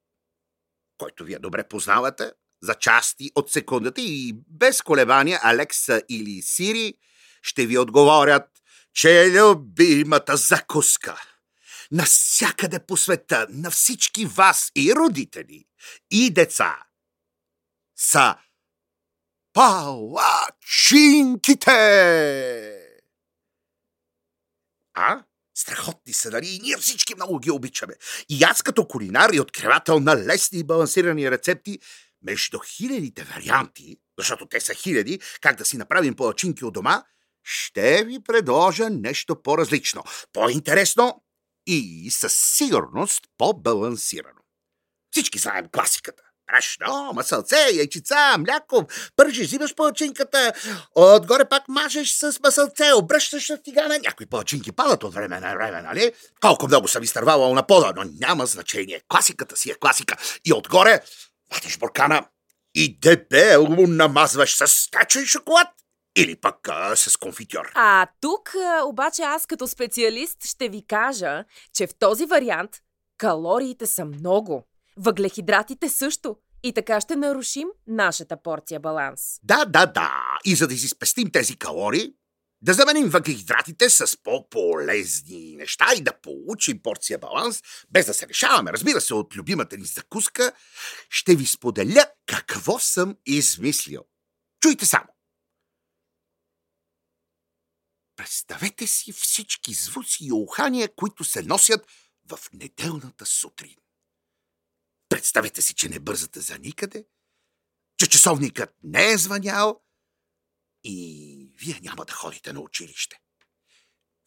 който 0.98 1.24
вие 1.24 1.40
добре 1.40 1.68
познавате, 1.68 2.32
за 2.62 2.76
части 2.76 3.32
от 3.36 3.52
секундата 3.52 4.02
и 4.02 4.34
без 4.48 4.82
колебания 4.82 5.40
Алекса 5.44 6.02
или 6.10 6.42
Сири 6.42 6.94
ще 7.42 7.66
ви 7.66 7.78
отговорят, 7.78 8.50
че 8.94 9.24
е 9.24 9.42
любимата 9.42 10.38
закуска. 10.38 11.22
Насякъде 11.92 12.86
по 12.86 12.98
света, 12.98 13.48
на 13.50 13.72
всички 13.72 14.26
вас 14.26 14.72
и 14.76 14.96
родители, 14.96 15.66
и 16.12 16.34
деца, 16.34 16.84
са 17.96 18.36
палачинките! 19.54 21.72
А? 24.94 25.24
Страхотни 25.56 26.14
са, 26.14 26.32
нали? 26.32 26.48
И 26.48 26.60
ние 26.60 26.78
всички 26.78 27.16
много 27.16 27.40
ги 27.40 27.52
обичаме. 27.52 27.94
И 28.30 28.44
аз 28.44 28.62
като 28.62 28.88
кулинар 28.88 29.30
и 29.34 29.40
откривател 29.40 30.00
на 30.00 30.16
лесни 30.16 30.60
и 30.60 30.64
балансирани 30.64 31.32
рецепти, 31.32 31.80
между 32.26 32.60
хилядите 32.60 33.24
варианти, 33.24 33.98
защото 34.18 34.46
те 34.46 34.60
са 34.60 34.74
хиляди, 34.74 35.20
как 35.42 35.58
да 35.58 35.66
си 35.66 35.78
направим 35.78 36.16
палачинки 36.16 36.66
от 36.66 36.74
дома, 36.74 37.04
ще 37.44 38.04
ви 38.04 38.24
предложа 38.24 38.90
нещо 38.90 39.42
по-различно, 39.44 40.04
по-интересно 40.34 41.24
и 41.68 42.12
със 42.12 42.34
сигурност 42.34 43.24
по-балансирано. 43.38 44.42
Всички 45.12 45.40
знаем 45.40 45.68
класиката. 45.72 46.24
Брашно, 46.52 47.12
масълце, 47.14 47.56
яйчица, 47.74 48.38
мляко, 48.38 48.88
пържиш, 49.16 49.48
взимаш 49.48 49.76
палачинката, 49.76 50.54
отгоре 50.96 51.46
пак 51.46 51.64
мажеш 51.70 52.12
с 52.12 52.40
масълце, 52.44 52.94
обръщаш 52.94 53.50
на 53.50 53.64
тигана. 53.64 54.00
Някои 54.00 54.26
палачинки 54.26 54.72
падат 54.72 55.04
от 55.04 55.14
време 55.14 55.40
на 55.40 55.54
време, 55.54 55.82
нали? 55.82 56.12
Колко 56.42 56.68
много 56.68 56.88
съм 56.88 57.04
изтървавал 57.04 57.54
на 57.54 57.68
пода, 57.68 57.94
но 57.96 58.04
няма 58.20 58.46
значение. 58.46 59.02
Класиката 59.08 59.58
си 59.58 59.72
е 59.72 59.76
класика. 59.76 60.16
И 60.46 60.54
отгоре 60.54 61.02
вадиш 61.54 61.78
буркана 61.78 62.26
и 62.76 63.00
дебело 63.00 63.88
намазваш 63.88 64.56
с 64.56 64.92
течен 64.92 65.26
шоколад 65.26 65.68
или 66.16 66.36
пък 66.36 66.68
а, 66.68 66.96
с 66.96 67.18
конфитюр. 67.18 67.72
А 67.74 68.08
тук 68.22 68.56
а, 68.56 68.84
обаче 68.86 69.22
аз 69.22 69.46
като 69.46 69.68
специалист 69.68 70.46
ще 70.46 70.70
ви 70.70 70.86
кажа, 70.88 71.44
че 71.74 71.88
в 71.88 71.96
този 72.00 72.26
вариант 72.26 72.72
калориите 73.18 73.86
са 73.86 74.06
много, 74.06 74.64
въглехидратите 74.98 75.90
също 75.90 76.38
и 76.64 76.74
така 76.74 77.02
ще 77.02 77.16
нарушим 77.16 77.68
нашата 77.88 78.42
порция 78.44 78.80
баланс. 78.80 79.40
Да, 79.44 79.66
да, 79.66 79.86
да. 79.86 80.12
И 80.46 80.56
за 80.56 80.68
да 80.68 80.78
си 80.78 80.88
спестим 80.88 81.32
тези 81.32 81.56
калории, 81.56 82.14
да 82.62 82.74
заменим 82.74 83.10
въглехидратите 83.10 83.90
с 83.90 84.18
по-полезни 84.24 85.56
неща 85.56 85.86
и 85.98 86.02
да 86.02 86.22
получим 86.22 86.80
порция 86.84 87.20
баланс, 87.20 87.62
без 87.90 88.06
да 88.06 88.14
се 88.14 88.28
решаваме, 88.28 88.72
разбира 88.72 89.02
се, 89.02 89.14
от 89.14 89.36
любимата 89.36 89.78
ни 89.78 89.86
закуска, 89.86 90.52
ще 91.10 91.36
ви 91.36 91.46
споделя 91.46 92.06
какво 92.26 92.80
съм 92.80 93.16
измислил. 93.26 94.02
Чуйте 94.62 94.86
само. 94.86 95.08
Представете 98.16 98.88
си 98.88 99.12
всички 99.12 99.74
звуци 99.74 100.26
и 100.26 100.32
ухания, 100.32 100.96
които 100.96 101.24
се 101.24 101.42
носят 101.42 101.86
в 102.30 102.40
неделната 102.54 103.26
сутрин. 103.26 103.76
Представете 105.10 105.62
си, 105.62 105.76
че 105.76 105.90
не 105.90 106.00
бързате 106.00 106.40
за 106.40 106.58
никъде, 106.58 107.06
че 107.98 108.10
часовникът 108.10 108.76
не 108.84 109.12
е 109.12 109.18
звънял 109.18 109.82
и 110.84 111.50
вие 111.56 111.80
няма 111.82 112.06
да 112.06 112.14
ходите 112.14 112.54
на 112.54 112.60
училище. 112.60 113.22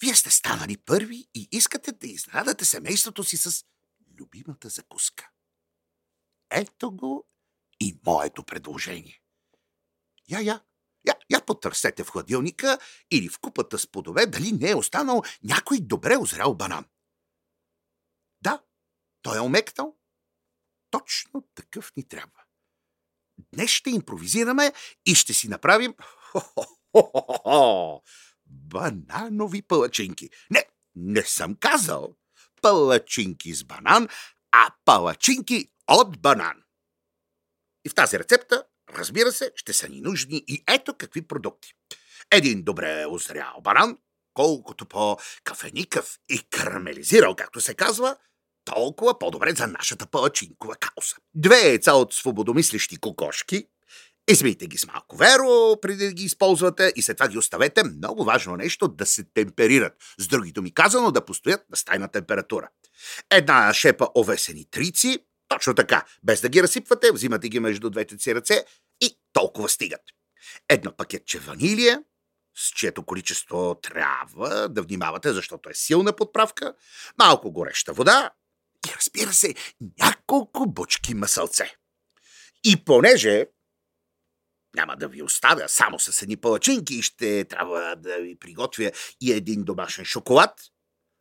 Вие 0.00 0.14
сте 0.14 0.30
станали 0.30 0.76
първи 0.76 1.28
и 1.34 1.48
искате 1.52 1.92
да 1.92 2.06
изненадате 2.06 2.64
семейството 2.64 3.24
си 3.24 3.36
с 3.36 3.64
любимата 4.20 4.68
закуска. 4.68 5.30
Ето 6.50 6.92
го 6.92 7.28
и 7.80 8.00
моето 8.06 8.44
предложение. 8.44 9.22
Я, 10.28 10.40
я, 10.40 10.64
я, 11.06 11.14
я 11.30 11.46
потърсете 11.46 12.04
в 12.04 12.10
хладилника 12.10 12.78
или 13.10 13.28
в 13.28 13.38
купата 13.38 13.78
с 13.78 13.86
плодове 13.86 14.26
дали 14.26 14.52
не 14.52 14.70
е 14.70 14.74
останал 14.74 15.22
някой 15.42 15.80
добре 15.80 16.16
озрял 16.16 16.54
банан. 16.54 16.84
Да, 18.40 18.62
той 19.22 19.36
е 19.36 19.40
омекнал. 19.40 19.97
Точно 20.90 21.44
такъв 21.54 21.92
ни 21.96 22.08
трябва. 22.08 22.42
Днес 23.52 23.70
ще 23.70 23.90
импровизираме 23.90 24.72
и 25.06 25.14
ще 25.14 25.34
си 25.34 25.48
направим 25.48 25.94
бананови 28.46 29.62
палачинки. 29.62 30.30
Не, 30.50 30.64
не 30.94 31.22
съм 31.22 31.54
казал 31.54 32.16
палачинки 32.62 33.54
с 33.54 33.64
банан, 33.64 34.08
а 34.52 34.70
палачинки 34.84 35.70
от 35.88 36.20
банан. 36.20 36.62
И 37.84 37.88
в 37.88 37.94
тази 37.94 38.18
рецепта, 38.18 38.64
разбира 38.90 39.32
се, 39.32 39.52
ще 39.56 39.72
са 39.72 39.88
ни 39.88 40.00
нужни 40.00 40.44
и 40.48 40.64
ето 40.68 40.94
какви 40.94 41.26
продукти. 41.26 41.72
Един 42.30 42.62
добре 42.62 43.06
озрял 43.06 43.60
банан, 43.60 43.98
колкото 44.34 44.86
по-кафеникъв 44.86 46.18
и 46.28 46.42
карамелизирал, 46.50 47.36
както 47.36 47.60
се 47.60 47.74
казва, 47.74 48.16
толкова 48.74 49.18
по-добре 49.18 49.54
за 49.54 49.66
нашата 49.66 50.06
палачинкова 50.06 50.74
кауза. 50.76 51.16
Две 51.34 51.60
яйца 51.60 51.92
от 51.92 52.14
свободомислещи 52.14 52.96
кокошки. 52.96 53.66
Избийте 54.30 54.66
ги 54.66 54.78
с 54.78 54.86
малко 54.86 55.16
веро, 55.16 55.80
преди 55.80 56.06
да 56.06 56.12
ги 56.12 56.24
използвате 56.24 56.92
и 56.96 57.02
след 57.02 57.16
това 57.16 57.28
ги 57.28 57.38
оставете. 57.38 57.84
Много 57.84 58.24
важно 58.24 58.56
нещо 58.56 58.88
да 58.88 59.06
се 59.06 59.24
темперират. 59.34 59.92
С 60.18 60.28
други 60.28 60.52
думи 60.52 60.74
казано, 60.74 61.10
да 61.10 61.24
постоят 61.24 61.70
на 61.70 61.76
стайна 61.76 62.08
температура. 62.08 62.68
Една 63.30 63.74
шепа 63.74 64.08
овесени 64.16 64.64
трици. 64.70 65.18
Точно 65.48 65.74
така. 65.74 66.04
Без 66.22 66.40
да 66.40 66.48
ги 66.48 66.62
разсипвате, 66.62 67.12
взимате 67.12 67.48
ги 67.48 67.60
между 67.60 67.90
двете 67.90 68.18
си 68.18 68.34
ръце 68.34 68.64
и 69.00 69.18
толкова 69.32 69.68
стигат. 69.68 70.02
Едно 70.68 70.92
пакетче 70.96 71.38
ванилия, 71.38 72.02
с 72.56 72.70
чието 72.70 73.02
количество 73.02 73.74
трябва 73.82 74.68
да 74.68 74.82
внимавате, 74.82 75.32
защото 75.32 75.70
е 75.70 75.74
силна 75.74 76.12
подправка, 76.12 76.74
малко 77.18 77.52
гореща 77.52 77.92
вода 77.92 78.30
и 78.86 78.94
разбира 78.96 79.32
се, 79.32 79.54
няколко 79.98 80.66
бучки 80.66 81.14
масълце. 81.14 81.74
И 82.64 82.84
понеже 82.84 83.46
няма 84.74 84.96
да 84.96 85.08
ви 85.08 85.22
оставя 85.22 85.68
само 85.68 85.98
с 85.98 86.22
едни 86.22 86.36
палачинки 86.36 86.94
и 86.94 87.02
ще 87.02 87.44
трябва 87.44 87.96
да 87.96 88.16
ви 88.16 88.38
приготвя 88.38 88.92
и 89.20 89.32
един 89.32 89.64
домашен 89.64 90.04
шоколад. 90.04 90.60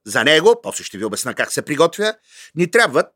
За 0.05 0.23
него, 0.23 0.59
после 0.63 0.83
ще 0.83 0.97
ви 0.97 1.05
обясна 1.05 1.35
как 1.35 1.51
се 1.51 1.61
приготвя, 1.61 2.15
ни 2.55 2.71
трябват 2.71 3.13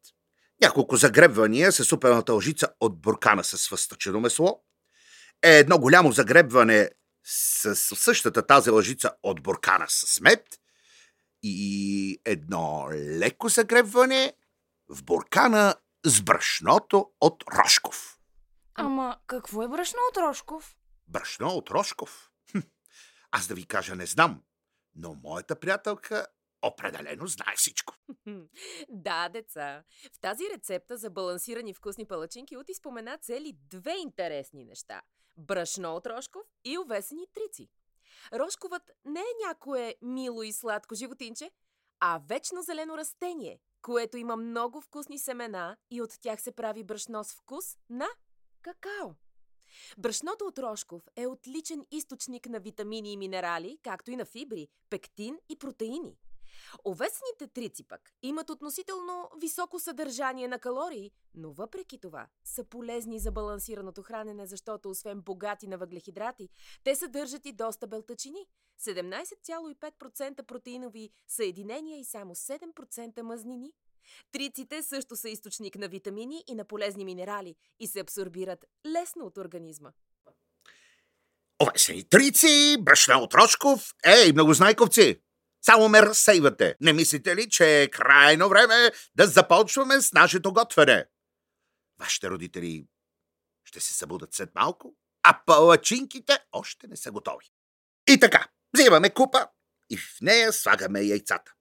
няколко 0.62 0.96
загребвания 0.96 1.72
с 1.72 1.86
супената 1.86 2.34
лъжица 2.34 2.68
от 2.80 3.02
буркана 3.02 3.44
с 3.44 3.68
въстъчено 3.68 4.20
месло, 4.20 4.62
едно 5.44 5.78
голямо 5.78 6.12
загребване 6.12 6.90
с 7.26 7.76
същата 7.76 8.48
тази 8.48 8.70
лъжица 8.70 9.12
от 9.24 9.44
буркана 9.44 9.86
с 9.90 10.22
мед 10.22 10.61
и 11.44 12.22
едно 12.26 12.88
леко 12.92 13.50
загребване 13.50 14.34
в 14.90 15.04
буркана 15.04 15.76
с 16.06 16.22
брашното 16.22 17.12
от 17.22 17.44
Рошков. 17.58 18.20
Ама 18.76 19.20
какво 19.28 19.64
е 19.64 19.68
брашно 19.68 20.00
от 20.12 20.18
Рошков? 20.18 20.76
Брашно 21.08 21.48
от 21.48 21.70
Рошков? 21.70 22.32
Хм, 22.52 22.60
аз 23.32 23.48
да 23.48 23.54
ви 23.54 23.66
кажа 23.66 23.96
не 23.96 24.06
знам, 24.06 24.44
но 24.96 25.14
моята 25.24 25.60
приятелка 25.60 26.28
определено 26.62 27.28
знае 27.28 27.56
всичко. 27.56 27.94
Да, 28.90 29.30
деца. 29.30 29.84
В 30.14 30.20
тази 30.20 30.44
рецепта 30.56 30.98
за 30.98 31.10
балансирани 31.10 31.74
вкусни 31.74 32.06
палачинки 32.06 32.58
Ути 32.58 32.74
спомена 32.74 33.18
цели 33.18 33.58
две 33.70 33.96
интересни 33.98 34.66
неща. 34.66 35.02
Брашно 35.38 35.96
от 35.96 36.08
Рошков 36.08 36.44
и 36.66 36.78
овесени 36.78 37.26
трици. 37.34 37.70
Рошковът 38.34 38.92
не 39.06 39.20
е 39.20 39.48
някое 39.48 39.96
мило 40.02 40.44
и 40.44 40.54
сладко 40.54 40.96
животинче, 40.96 41.52
а 42.00 42.22
вечно 42.28 42.62
зелено 42.62 42.98
растение, 42.98 43.60
което 43.82 44.18
има 44.18 44.36
много 44.36 44.82
вкусни 44.82 45.20
семена 45.20 45.78
и 45.92 46.02
от 46.02 46.20
тях 46.22 46.42
се 46.42 46.52
прави 46.52 46.84
брашно 46.84 47.24
с 47.24 47.34
вкус 47.34 47.78
на 47.90 48.08
какао. 48.62 49.10
Брашното 49.98 50.46
от 50.46 50.60
Рошков 50.60 51.02
е 51.16 51.28
отличен 51.28 51.86
източник 51.92 52.50
на 52.50 52.60
витамини 52.60 53.14
и 53.14 53.18
минерали, 53.18 53.78
както 53.84 54.12
и 54.12 54.16
на 54.16 54.26
фибри, 54.26 54.68
пектин 54.90 55.40
и 55.50 55.58
протеини. 55.60 56.18
Овесените 56.86 57.48
трици 57.54 57.84
пък 57.84 58.02
имат 58.22 58.50
относително 58.50 59.30
високо 59.38 59.80
съдържание 59.80 60.48
на 60.48 60.60
калории, 60.60 61.12
но 61.36 61.52
въпреки 61.52 62.00
това 62.00 62.28
са 62.44 62.64
полезни 62.64 63.20
за 63.20 63.32
балансираното 63.32 64.02
хранене, 64.02 64.46
защото 64.46 64.90
освен 64.90 65.22
богати 65.22 65.68
на 65.68 65.78
въглехидрати, 65.78 66.50
те 66.84 66.96
съдържат 66.96 67.46
и 67.46 67.54
доста 67.54 67.88
белтачини. 67.88 68.48
17,5% 68.82 70.44
протеинови 70.44 71.10
съединения 71.28 72.00
и 72.00 72.06
само 72.06 72.36
7% 72.36 73.22
мазнини. 73.22 73.74
Триците 74.32 74.84
също 74.84 75.16
са 75.16 75.30
източник 75.30 75.76
на 75.76 75.88
витамини 75.88 76.44
и 76.48 76.56
на 76.56 76.66
полезни 76.66 77.06
минерали 77.06 77.56
и 77.80 77.88
се 77.88 78.00
абсорбират 78.00 78.66
лесно 78.86 79.26
от 79.26 79.38
организма. 79.38 79.92
Овесени 81.64 82.04
трици, 82.04 82.78
брашно 82.80 83.20
от 83.20 83.34
Рошков, 83.34 83.96
ей, 84.06 84.34
многознайковци! 84.34 85.22
Само 85.66 85.90
ме 85.90 86.02
разсейвате. 86.02 86.76
Не 86.82 86.94
мислите 86.94 87.36
ли, 87.36 87.50
че 87.50 87.82
е 87.82 87.88
крайно 87.88 88.50
време 88.50 88.92
да 89.16 89.28
започваме 89.28 90.02
с 90.02 90.14
нашето 90.14 90.54
готвене? 90.54 91.06
Вашите 92.00 92.30
родители 92.30 92.86
ще 93.66 93.80
се 93.80 93.94
събудат 93.94 94.34
след 94.34 94.56
малко, 94.56 94.96
а 95.24 95.40
палачинките 95.46 96.40
още 96.52 96.88
не 96.88 96.98
са 96.98 97.12
готови. 97.12 97.46
И 98.08 98.20
така, 98.20 98.48
взимаме 98.74 99.10
купа 99.10 99.48
и 99.90 99.98
в 99.98 100.18
нея 100.22 100.54
слагаме 100.54 101.02
яйцата. 101.02 101.52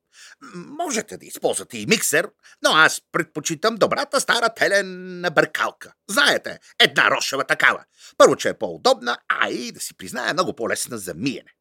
Можете 0.55 1.17
да 1.17 1.27
използвате 1.27 1.79
и 1.79 1.87
миксер, 1.87 2.31
но 2.63 2.71
аз 2.71 3.03
предпочитам 3.13 3.75
добрата 3.75 4.21
стара 4.21 4.55
телена 4.55 5.31
бъркалка. 5.31 5.93
Знаете, 6.09 6.59
една 6.79 7.11
рошева 7.11 7.45
такава. 7.45 7.85
Първо, 8.19 8.37
че 8.37 8.49
е 8.49 8.59
по-удобна, 8.59 9.19
а 9.29 9.51
и 9.51 9.73
да 9.73 9.81
си 9.81 9.97
призная 9.97 10.33
много 10.33 10.57
по-лесна 10.57 10.99
за 10.99 11.15
миене. 11.15 11.55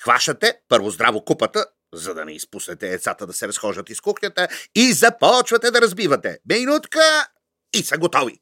Хващате 0.00 0.60
първо 0.68 0.90
здраво 0.90 1.24
купата, 1.24 1.66
за 1.94 2.14
да 2.14 2.24
не 2.24 2.32
изпуснете 2.32 2.88
яйцата 2.88 3.26
да 3.26 3.32
се 3.32 3.48
разхождат 3.48 3.90
из 3.90 4.00
кухнята 4.00 4.48
и 4.74 4.92
започвате 4.92 5.70
да 5.70 5.80
разбивате. 5.80 6.38
Минутка 6.48 7.28
и 7.74 7.82
са 7.82 7.98
готови. 7.98 8.40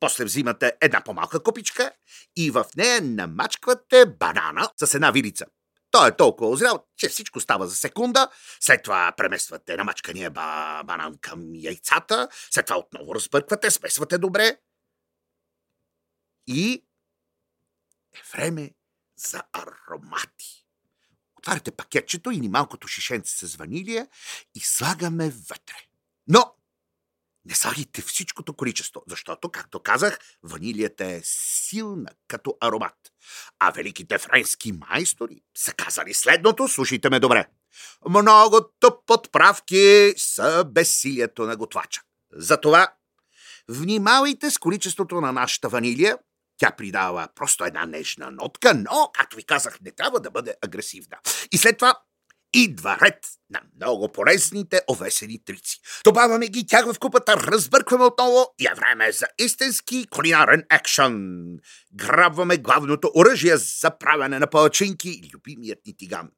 После 0.00 0.24
взимате 0.24 0.72
една 0.80 1.04
по-малка 1.04 1.42
купичка 1.42 1.92
и 2.36 2.50
в 2.50 2.64
нея 2.76 3.00
намачквате 3.02 4.06
банана 4.06 4.70
с 4.84 4.94
една 4.94 5.10
вилица. 5.10 5.46
Той 5.90 6.08
е 6.08 6.16
толкова 6.16 6.50
озрял, 6.50 6.86
че 6.96 7.08
всичко 7.08 7.40
става 7.40 7.66
за 7.66 7.76
секунда. 7.76 8.28
След 8.60 8.82
това 8.82 9.14
премествате 9.16 9.76
намачкания 9.76 10.30
ба- 10.30 10.82
банан 10.84 11.18
към 11.20 11.50
яйцата. 11.54 12.28
След 12.50 12.66
това 12.66 12.78
отново 12.78 13.14
разбърквате, 13.14 13.70
смесвате 13.70 14.18
добре. 14.18 14.58
И 16.46 16.84
е 18.14 18.22
време 18.32 18.70
за 19.16 19.42
аромати. 19.52 20.65
Отваряте 21.46 21.70
пакетчето 21.70 22.30
и 22.30 22.40
ни 22.40 22.48
малкото 22.48 22.88
шишенце 22.88 23.46
с 23.46 23.56
ванилия 23.56 24.08
и 24.54 24.60
слагаме 24.60 25.30
вътре. 25.30 25.74
Но 26.28 26.54
не 27.44 27.54
слагайте 27.54 28.02
всичкото 28.02 28.54
количество, 28.54 29.02
защото, 29.08 29.50
както 29.50 29.82
казах, 29.82 30.18
ванилията 30.42 31.04
е 31.04 31.20
силна 31.24 32.10
като 32.28 32.56
аромат. 32.60 32.94
А 33.58 33.70
великите 33.70 34.18
френски 34.18 34.72
майстори 34.72 35.42
са 35.56 35.72
казали 35.72 36.14
следното, 36.14 36.68
слушайте 36.68 37.10
ме 37.10 37.20
добре. 37.20 37.46
Многото 38.08 39.02
подправки 39.06 40.14
са 40.16 40.64
безсилието 40.64 41.42
на 41.42 41.56
готвача. 41.56 42.02
Затова 42.32 42.94
внимавайте 43.68 44.50
с 44.50 44.58
количеството 44.58 45.20
на 45.20 45.32
нашата 45.32 45.68
ванилия. 45.68 46.18
Тя 46.58 46.70
придава 46.70 47.28
просто 47.34 47.64
една 47.64 47.86
нежна 47.86 48.30
нотка, 48.30 48.74
но, 48.74 49.10
както 49.14 49.36
ви 49.36 49.44
казах, 49.44 49.80
не 49.80 49.90
трябва 49.90 50.20
да 50.20 50.30
бъде 50.30 50.54
агресивна. 50.62 51.16
И 51.52 51.58
след 51.58 51.78
това 51.78 51.94
идва 52.54 52.98
ред 53.02 53.26
на 53.50 53.60
много 53.76 54.12
полезните 54.12 54.80
овесени 54.90 55.44
трици. 55.44 55.80
Добавяме 56.04 56.48
ги 56.48 56.66
тях 56.66 56.92
в 56.92 56.98
купата, 56.98 57.36
разбъркваме 57.36 58.04
отново 58.04 58.54
и 58.58 58.66
е 58.66 58.74
време 58.76 59.12
за 59.12 59.26
истински 59.38 60.06
кулинарен 60.10 60.64
екшън. 60.70 61.36
Грабваме 61.94 62.56
главното 62.56 63.10
оръжие 63.16 63.56
за 63.56 63.98
правене 63.98 64.38
на 64.38 64.46
палачинки, 64.46 65.30
любимият 65.34 65.86
ни 65.86 65.96
тиган. 65.96 66.30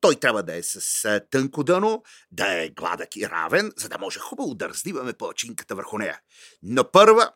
Той 0.00 0.14
трябва 0.14 0.42
да 0.42 0.56
е 0.56 0.62
с 0.62 1.20
тънко 1.30 1.64
дъно, 1.64 2.02
да 2.30 2.62
е 2.62 2.68
гладък 2.68 3.16
и 3.16 3.28
равен, 3.28 3.72
за 3.76 3.88
да 3.88 3.98
може 3.98 4.18
хубаво 4.18 4.54
да 4.54 4.68
разливаме 4.68 5.12
палачинката 5.12 5.74
върху 5.74 5.98
нея. 5.98 6.20
Но 6.62 6.90
първа 6.90 7.32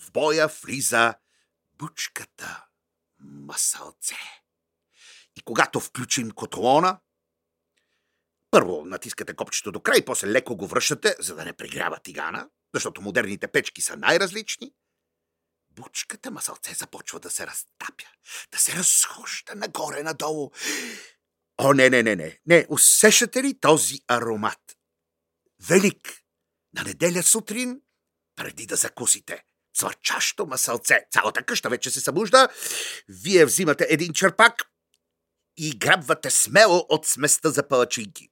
в 0.00 0.12
боя 0.12 0.50
влиза 0.62 1.14
бучката 1.78 2.66
масълце. 3.18 4.16
И 5.36 5.42
когато 5.42 5.80
включим 5.80 6.30
котлона, 6.30 7.00
първо 8.50 8.84
натискате 8.84 9.36
копчето 9.36 9.72
до 9.72 9.80
край, 9.80 10.04
после 10.04 10.28
леко 10.28 10.56
го 10.56 10.66
връщате, 10.66 11.16
за 11.18 11.34
да 11.34 11.44
не 11.44 11.52
прегрява 11.52 12.00
тигана, 12.00 12.48
защото 12.74 13.02
модерните 13.02 13.48
печки 13.48 13.82
са 13.82 13.96
най-различни. 13.96 14.74
Бучката 15.70 16.30
масълце 16.30 16.74
започва 16.74 17.20
да 17.20 17.30
се 17.30 17.46
разтапя, 17.46 18.08
да 18.52 18.58
се 18.58 18.72
разхожда 18.72 19.54
нагоре-надолу. 19.54 20.50
О, 21.58 21.72
не, 21.72 21.90
не, 21.90 22.02
не, 22.02 22.16
не, 22.16 22.40
не, 22.46 22.66
усещате 22.68 23.42
ли 23.42 23.60
този 23.60 24.00
аромат? 24.08 24.76
Велик! 25.60 26.20
На 26.74 26.82
неделя 26.82 27.22
сутрин, 27.22 27.80
преди 28.36 28.66
да 28.66 28.76
закусите, 28.76 29.44
цвърчащо 29.74 30.46
масълце, 30.46 30.98
цялата 31.10 31.42
къща 31.42 31.68
вече 31.68 31.90
се 31.90 32.00
събужда, 32.00 32.48
вие 33.08 33.44
взимате 33.44 33.86
един 33.90 34.12
черпак 34.12 34.62
и 35.56 35.78
грабвате 35.78 36.30
смело 36.30 36.86
от 36.88 37.06
сместа 37.06 37.50
за 37.50 37.68
палачинки 37.68 38.28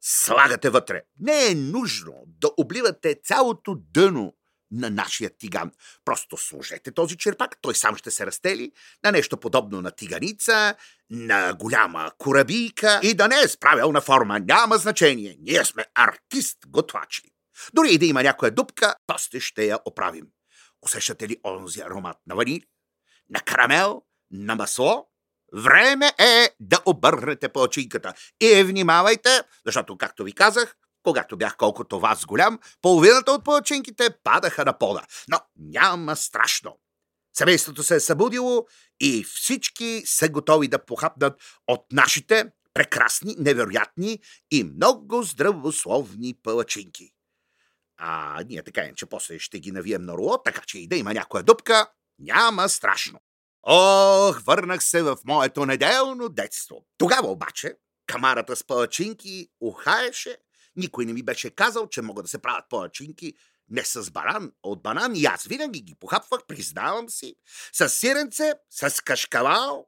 слагате 0.00 0.70
вътре. 0.70 1.02
Не 1.20 1.46
е 1.46 1.54
нужно 1.54 2.12
да 2.26 2.50
обливате 2.56 3.20
цялото 3.24 3.74
дъно 3.74 4.34
на 4.72 4.90
нашия 4.90 5.30
тиган. 5.38 5.72
Просто 6.04 6.36
сложете 6.36 6.92
този 6.92 7.16
черпак, 7.16 7.58
той 7.62 7.74
сам 7.74 7.96
ще 7.96 8.10
се 8.10 8.26
разтели 8.26 8.72
на 9.04 9.12
нещо 9.12 9.36
подобно 9.36 9.80
на 9.80 9.90
тиганица, 9.90 10.74
на 11.10 11.54
голяма 11.54 12.10
корабийка 12.18 13.00
и 13.02 13.14
да 13.14 13.28
не 13.28 13.40
е 13.40 13.48
с 13.48 13.56
правилна 13.56 14.00
форма. 14.00 14.40
Няма 14.40 14.76
значение. 14.76 15.36
Ние 15.40 15.64
сме 15.64 15.84
артист-готвачи. 15.94 17.22
Дори 17.74 17.88
и 17.92 17.98
да 17.98 18.06
има 18.06 18.22
някоя 18.22 18.50
дупка, 18.50 18.94
после 19.06 19.40
ще 19.40 19.64
я 19.64 19.78
оправим. 19.84 20.26
Усещате 20.82 21.28
ли 21.28 21.40
онзи 21.44 21.80
аромат 21.80 22.16
на 22.26 22.34
ваниль, 22.34 22.66
на 23.30 23.40
карамел, 23.40 24.02
на 24.30 24.54
масло? 24.54 25.06
Време 25.52 26.12
е 26.18 26.50
да 26.60 26.80
обърнете 26.86 27.48
палачинката. 27.48 28.14
И 28.40 28.62
внимавайте, 28.62 29.42
защото, 29.66 29.98
както 29.98 30.24
ви 30.24 30.32
казах, 30.32 30.76
Когато 31.02 31.36
бях 31.36 31.56
колкото 31.56 32.00
вас 32.00 32.26
голям, 32.26 32.58
половината 32.82 33.32
от 33.32 33.44
палачинките 33.44 34.10
падаха 34.24 34.64
на 34.64 34.78
пода. 34.78 35.06
Но 35.28 35.40
няма 35.56 36.16
страшно. 36.16 36.78
Семейството 37.32 37.82
се 37.82 37.94
е 37.94 38.00
събудило 38.00 38.66
и 39.00 39.24
всички 39.24 40.02
са 40.06 40.28
готови 40.28 40.68
да 40.68 40.84
похапнат 40.84 41.42
от 41.66 41.92
нашите 41.92 42.44
прекрасни, 42.74 43.36
невероятни 43.38 44.18
и 44.50 44.64
много 44.64 45.22
здравословни 45.22 46.34
палачинки. 46.42 47.10
А 48.02 48.44
ние 48.48 48.62
така 48.62 48.90
че 48.96 49.06
после 49.06 49.38
ще 49.38 49.60
ги 49.60 49.72
навием 49.72 50.02
на 50.02 50.12
руло, 50.12 50.42
така 50.42 50.62
че 50.66 50.78
и 50.78 50.86
да 50.86 50.96
има 50.96 51.14
някоя 51.14 51.42
дупка, 51.42 51.90
няма 52.18 52.68
страшно. 52.68 53.20
Ох, 53.62 54.40
върнах 54.42 54.82
се 54.84 55.02
в 55.02 55.18
моето 55.24 55.66
неделно 55.66 56.28
детство. 56.28 56.86
Тогава 56.98 57.28
обаче 57.28 57.74
камарата 58.06 58.56
с 58.56 58.64
палачинки 58.64 59.48
ухаеше. 59.60 60.36
Никой 60.76 61.06
не 61.06 61.12
ми 61.12 61.22
беше 61.22 61.50
казал, 61.50 61.88
че 61.88 62.02
могат 62.02 62.24
да 62.24 62.28
се 62.28 62.38
правят 62.38 62.64
палачинки 62.70 63.34
не 63.70 63.84
с 63.84 64.10
баран, 64.10 64.52
от 64.62 64.82
банан 64.82 65.16
и 65.16 65.24
аз 65.24 65.44
винаги 65.44 65.80
ги 65.80 65.94
похапвах, 65.94 66.40
признавам 66.48 67.10
си, 67.10 67.34
с 67.72 67.88
сиренце, 67.88 68.52
с 68.70 69.02
кашкавал. 69.04 69.86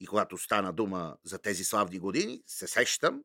И 0.00 0.06
когато 0.06 0.38
стана 0.38 0.72
дума 0.72 1.16
за 1.24 1.38
тези 1.38 1.64
славни 1.64 1.98
години, 1.98 2.42
се 2.46 2.66
сещам, 2.66 3.22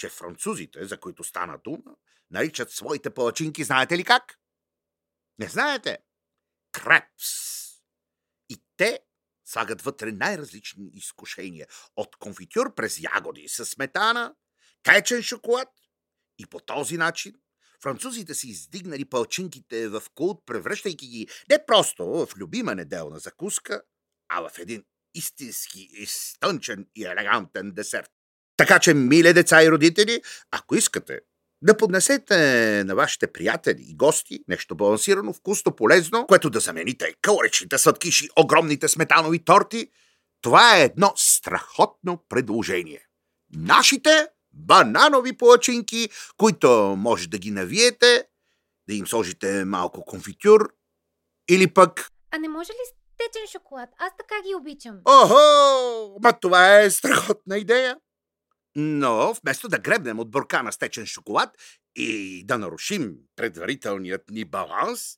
че 0.00 0.08
французите, 0.08 0.86
за 0.86 1.00
които 1.00 1.24
стана 1.24 1.58
дума, 1.64 1.96
наричат 2.30 2.70
своите 2.70 3.10
палачинки, 3.10 3.64
знаете 3.64 3.98
ли 3.98 4.04
как? 4.04 4.38
Не 5.38 5.48
знаете? 5.48 5.98
Крепс. 6.72 7.26
И 8.48 8.62
те 8.76 9.00
слагат 9.44 9.82
вътре 9.82 10.12
най-различни 10.12 10.90
изкушения. 10.94 11.66
От 11.96 12.16
конфитюр 12.16 12.74
през 12.74 13.00
ягоди 13.00 13.48
с 13.48 13.66
сметана, 13.66 14.34
течен 14.82 15.22
шоколад. 15.22 15.68
И 16.38 16.46
по 16.46 16.60
този 16.60 16.96
начин 16.96 17.34
французите 17.82 18.34
си 18.34 18.48
издигнали 18.48 19.04
палчинките 19.04 19.88
в 19.88 20.02
култ, 20.14 20.46
превръщайки 20.46 21.06
ги 21.06 21.28
не 21.50 21.66
просто 21.66 22.06
в 22.06 22.28
любима 22.36 22.74
неделна 22.74 23.18
закуска, 23.18 23.82
а 24.28 24.48
в 24.48 24.58
един 24.58 24.84
истински 25.14 25.80
изтънчен 25.80 26.90
и 26.94 27.04
елегантен 27.04 27.72
десерт. 27.72 28.19
Така 28.60 28.78
че, 28.78 28.94
миле 28.94 29.32
деца 29.32 29.62
и 29.62 29.70
родители, 29.70 30.22
ако 30.50 30.74
искате 30.74 31.20
да 31.62 31.76
поднесете 31.76 32.36
на 32.84 32.94
вашите 32.94 33.32
приятели 33.32 33.84
и 33.88 33.96
гости 33.96 34.40
нещо 34.48 34.74
балансирано, 34.74 35.32
вкусно, 35.32 35.76
полезно, 35.76 36.26
което 36.26 36.50
да 36.50 36.60
замените 36.60 37.14
калоричните 37.22 37.78
сладкиши, 37.78 38.28
огромните 38.38 38.88
сметанови 38.88 39.44
торти, 39.44 39.90
това 40.40 40.76
е 40.76 40.84
едно 40.84 41.12
страхотно 41.16 42.24
предложение. 42.28 43.00
Нашите 43.56 44.28
бананови 44.52 45.36
плачинки, 45.36 46.08
които 46.36 46.94
може 46.98 47.28
да 47.28 47.38
ги 47.38 47.50
навиете, 47.50 48.24
да 48.88 48.94
им 48.94 49.06
сложите 49.06 49.64
малко 49.64 50.04
конфитюр 50.04 50.72
или 51.50 51.66
пък... 51.66 52.10
А 52.30 52.38
не 52.38 52.48
може 52.48 52.72
ли 52.72 52.96
течен 53.18 53.46
шоколад? 53.52 53.88
Аз 53.98 54.12
така 54.18 54.34
ги 54.48 54.54
обичам. 54.54 54.96
Охо! 55.04 56.18
Ма 56.22 56.32
това 56.40 56.80
е 56.80 56.90
страхотна 56.90 57.58
идея. 57.58 57.96
Но 58.76 59.34
вместо 59.34 59.68
да 59.68 59.78
гребнем 59.78 60.18
от 60.18 60.30
буркана 60.30 60.72
с 60.72 60.78
течен 60.78 61.06
шоколад 61.06 61.50
и 61.96 62.42
да 62.46 62.58
нарушим 62.58 63.14
предварителният 63.36 64.30
ни 64.30 64.44
баланс, 64.44 65.16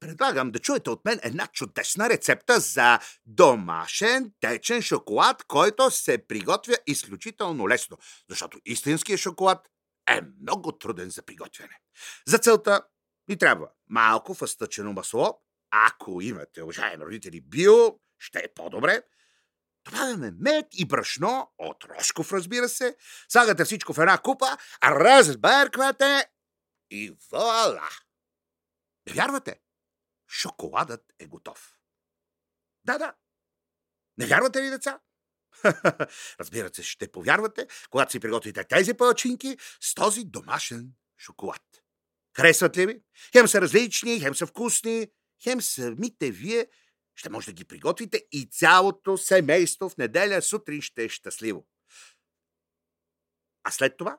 предлагам 0.00 0.50
да 0.50 0.58
чуете 0.58 0.90
от 0.90 1.04
мен 1.04 1.20
една 1.22 1.46
чудесна 1.46 2.08
рецепта 2.08 2.60
за 2.60 2.98
домашен 3.26 4.32
течен 4.40 4.82
шоколад, 4.82 5.44
който 5.44 5.90
се 5.90 6.26
приготвя 6.26 6.74
изключително 6.86 7.68
лесно, 7.68 7.98
защото 8.28 8.58
истинският 8.64 9.20
шоколад 9.20 9.68
е 10.10 10.20
много 10.42 10.72
труден 10.72 11.10
за 11.10 11.22
приготвяне. 11.22 11.80
За 12.26 12.38
целта 12.38 12.82
ни 13.28 13.38
трябва 13.38 13.68
малко 13.90 14.34
фъстъчено 14.34 14.92
масло, 14.92 15.40
ако 15.70 16.20
имате, 16.20 16.62
уважаеми 16.62 17.04
родители, 17.04 17.40
био, 17.40 17.98
ще 18.18 18.38
е 18.38 18.54
по-добре, 18.54 19.02
Добавяме 19.86 20.32
мед 20.38 20.66
и 20.72 20.84
брашно, 20.84 21.52
от 21.58 21.84
Рошков, 21.84 22.32
разбира 22.32 22.68
се. 22.68 22.96
Слагате 23.28 23.64
всичко 23.64 23.92
в 23.92 23.98
една 23.98 24.18
купа, 24.18 24.56
разбърквате 24.84 26.30
и 26.90 27.16
вуаля! 27.30 27.90
Не 29.06 29.12
вярвате? 29.12 29.60
Шоколадът 30.28 31.12
е 31.18 31.26
готов. 31.26 31.78
Да, 32.84 32.98
да. 32.98 33.14
Не 34.18 34.26
вярвате 34.26 34.62
ли, 34.62 34.70
деца? 34.70 35.00
Разбира 36.40 36.74
се, 36.74 36.82
ще 36.82 37.12
повярвате, 37.12 37.66
когато 37.90 38.12
си 38.12 38.20
приготвите 38.20 38.64
тези 38.64 38.94
палачинки 38.94 39.56
с 39.80 39.94
този 39.94 40.24
домашен 40.24 40.92
шоколад. 41.18 41.62
Харесват 42.36 42.76
ли 42.76 42.86
ви? 42.86 43.02
Хем 43.32 43.48
са 43.48 43.60
различни, 43.60 44.20
хем 44.20 44.34
са 44.34 44.46
вкусни, 44.46 45.10
хем 45.42 45.60
самите 45.60 46.30
вие 46.30 46.66
ще 47.16 47.30
може 47.30 47.46
да 47.46 47.52
ги 47.52 47.64
приготвите 47.64 48.26
и 48.32 48.48
цялото 48.50 49.16
семейство 49.16 49.88
в 49.88 49.96
неделя 49.96 50.42
сутрин 50.42 50.82
ще 50.82 51.04
е 51.04 51.08
щастливо. 51.08 51.66
А 53.64 53.70
след 53.70 53.96
това? 53.96 54.18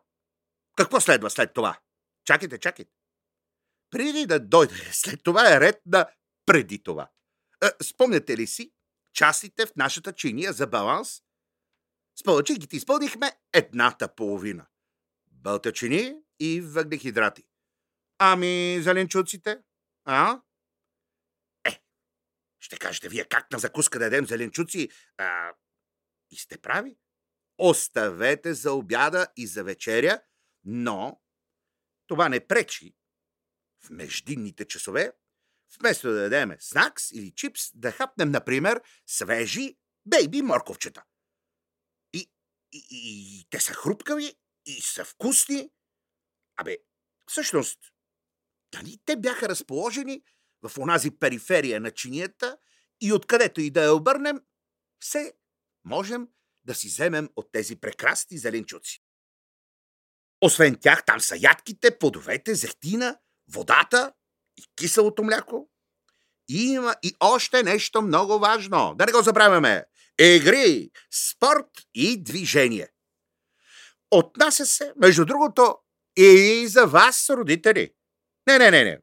Какво 0.75 1.01
следва 1.01 1.29
след 1.29 1.53
това? 1.53 1.79
Чакайте, 2.25 2.57
чакайте. 2.57 2.91
Преди 3.89 4.25
да 4.25 4.39
дойде 4.39 4.89
след 4.91 5.23
това 5.23 5.55
е 5.55 5.59
ред 5.59 5.81
на 5.85 6.09
преди 6.45 6.83
това. 6.83 7.09
Спомняте 7.83 8.37
ли 8.37 8.47
си 8.47 8.71
частите 9.13 9.65
в 9.65 9.75
нашата 9.75 10.13
чиния 10.13 10.53
за 10.53 10.67
баланс? 10.67 11.23
С 12.19 12.23
палачинките 12.23 12.77
изпълнихме 12.77 13.31
едната 13.53 14.15
половина. 14.15 14.67
Бълтачини 15.31 16.15
и 16.39 16.61
въглехидрати. 16.61 17.43
Ами 18.19 18.77
зеленчуците? 18.81 19.59
А? 20.05 20.41
Ще 22.67 22.77
кажете 22.77 23.09
вие 23.09 23.25
как 23.25 23.51
на 23.51 23.59
закуска 23.59 23.99
да 23.99 24.05
ядем 24.05 24.25
зеленчуци? 24.25 24.89
А, 25.17 25.53
и 26.31 26.37
сте 26.37 26.57
прави. 26.57 26.97
Оставете 27.57 28.53
за 28.53 28.71
обяда 28.71 29.27
и 29.37 29.47
за 29.47 29.63
вечеря, 29.63 30.21
но 30.63 31.21
това 32.07 32.29
не 32.29 32.47
пречи 32.47 32.95
в 33.83 33.89
междинните 33.89 34.65
часове, 34.65 35.11
вместо 35.79 36.07
да 36.07 36.29
дадем 36.29 36.57
снакс 36.59 37.11
или 37.11 37.35
чипс, 37.35 37.71
да 37.73 37.91
хапнем, 37.91 38.31
например, 38.31 38.81
свежи 39.05 39.77
бейби 40.05 40.41
морковчета. 40.41 41.03
И, 42.13 42.31
и, 42.71 42.77
и, 42.77 43.39
и 43.39 43.47
те 43.49 43.59
са 43.59 43.73
хрупкави 43.73 44.35
и 44.65 44.81
са 44.81 45.05
вкусни. 45.05 45.71
Абе, 46.55 46.77
всъщност, 47.27 47.79
дали 48.71 48.99
те 49.05 49.15
бяха 49.15 49.49
разположени 49.49 50.23
в 50.67 50.77
онази 50.77 51.11
периферия 51.11 51.81
на 51.81 51.91
чинията 51.91 52.57
и 53.01 53.13
откъдето 53.13 53.61
и 53.61 53.69
да 53.69 53.83
я 53.83 53.93
обърнем, 53.93 54.41
все 54.99 55.33
можем 55.85 56.27
да 56.63 56.75
си 56.75 56.87
вземем 56.87 57.29
от 57.35 57.51
тези 57.51 57.75
прекрасни 57.75 58.37
зеленчуци. 58.37 59.03
Освен 60.41 60.77
тях, 60.81 61.05
там 61.05 61.21
са 61.21 61.37
ядките, 61.37 61.97
плодовете, 61.97 62.55
зехтина, 62.55 63.19
водата 63.49 64.13
и 64.57 64.63
киселото 64.75 65.23
мляко. 65.23 65.69
И 66.49 66.71
има 66.71 66.95
и 67.03 67.15
още 67.19 67.63
нещо 67.63 68.01
много 68.01 68.39
важно. 68.39 68.95
Да 68.95 69.05
не 69.05 69.11
го 69.11 69.21
забравяме. 69.21 69.85
Игри, 70.19 70.91
спорт 71.11 71.69
и 71.93 72.23
движение. 72.23 72.89
Отнася 74.11 74.65
се, 74.65 74.93
между 74.97 75.25
другото, 75.25 75.77
и 76.17 76.67
за 76.67 76.85
вас, 76.85 77.29
родители. 77.29 77.93
Не, 78.47 78.57
не, 78.57 78.71
не, 78.71 78.83
не. 78.83 78.99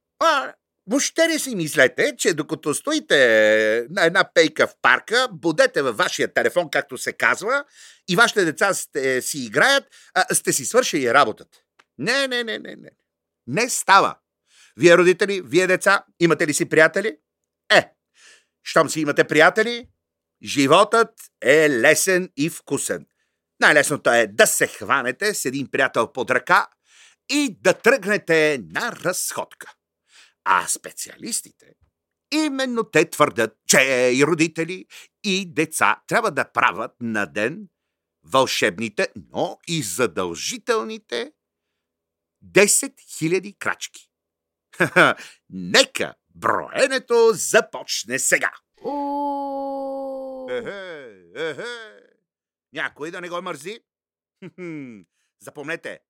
Въобще 0.86 1.28
не 1.28 1.38
си 1.38 1.54
мислете, 1.54 2.14
че 2.18 2.34
докато 2.34 2.74
стоите 2.74 3.86
на 3.90 4.04
една 4.04 4.24
пейка 4.34 4.66
в 4.66 4.74
парка, 4.82 5.28
будете 5.32 5.82
във 5.82 5.96
вашия 5.96 6.32
телефон, 6.32 6.70
както 6.70 6.98
се 6.98 7.12
казва, 7.12 7.64
и 8.08 8.16
вашите 8.16 8.44
деца 8.44 8.74
сте, 8.74 9.22
си 9.22 9.44
играят, 9.44 9.84
а, 10.14 10.34
сте 10.34 10.52
си 10.52 10.64
свършили 10.64 11.14
работата. 11.14 11.58
Не, 11.98 12.28
не, 12.28 12.44
не, 12.44 12.58
не, 12.58 12.76
не. 12.76 12.90
Не 13.46 13.70
става. 13.70 14.16
Вие 14.76 14.98
родители, 14.98 15.42
вие 15.44 15.66
деца, 15.66 16.04
имате 16.20 16.46
ли 16.46 16.54
си 16.54 16.68
приятели? 16.68 17.16
Е, 17.72 17.92
щом 18.62 18.90
си 18.90 19.00
имате 19.00 19.24
приятели, 19.24 19.88
животът 20.44 21.10
е 21.42 21.70
лесен 21.70 22.30
и 22.36 22.50
вкусен. 22.50 23.06
Най-лесното 23.60 24.10
е 24.10 24.26
да 24.26 24.46
се 24.46 24.66
хванете 24.66 25.34
с 25.34 25.44
един 25.44 25.70
приятел 25.70 26.12
под 26.12 26.30
ръка 26.30 26.68
и 27.28 27.56
да 27.60 27.74
тръгнете 27.74 28.60
на 28.70 28.92
разходка. 28.92 29.72
А 30.44 30.68
специалистите, 30.68 31.74
именно 32.32 32.84
те 32.84 33.10
твърдят, 33.10 33.56
че 33.66 34.10
и 34.14 34.26
родители, 34.26 34.86
и 35.24 35.52
деца 35.54 36.02
трябва 36.06 36.30
да 36.30 36.52
правят 36.52 36.92
на 37.00 37.26
ден 37.26 37.68
вълшебните, 38.24 39.08
но 39.32 39.58
и 39.68 39.82
задължителните 39.82 41.32
10 42.44 42.94
000 42.94 43.58
крачки. 43.58 44.10
Нека 45.50 46.14
броенето 46.34 47.30
започне 47.32 48.18
сега. 48.18 48.52
Ехе, 50.50 51.10
ехе. 51.34 51.64
Някой 52.72 53.10
да 53.10 53.20
не 53.20 53.28
го 53.28 53.42
мързи? 53.42 53.80
Запомнете, 55.40 56.00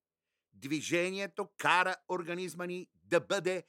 Движението 0.54 1.48
кара 1.58 1.96
организма 2.08 2.66
ни 2.66 2.88
да 3.04 3.20
бъде 3.20 3.62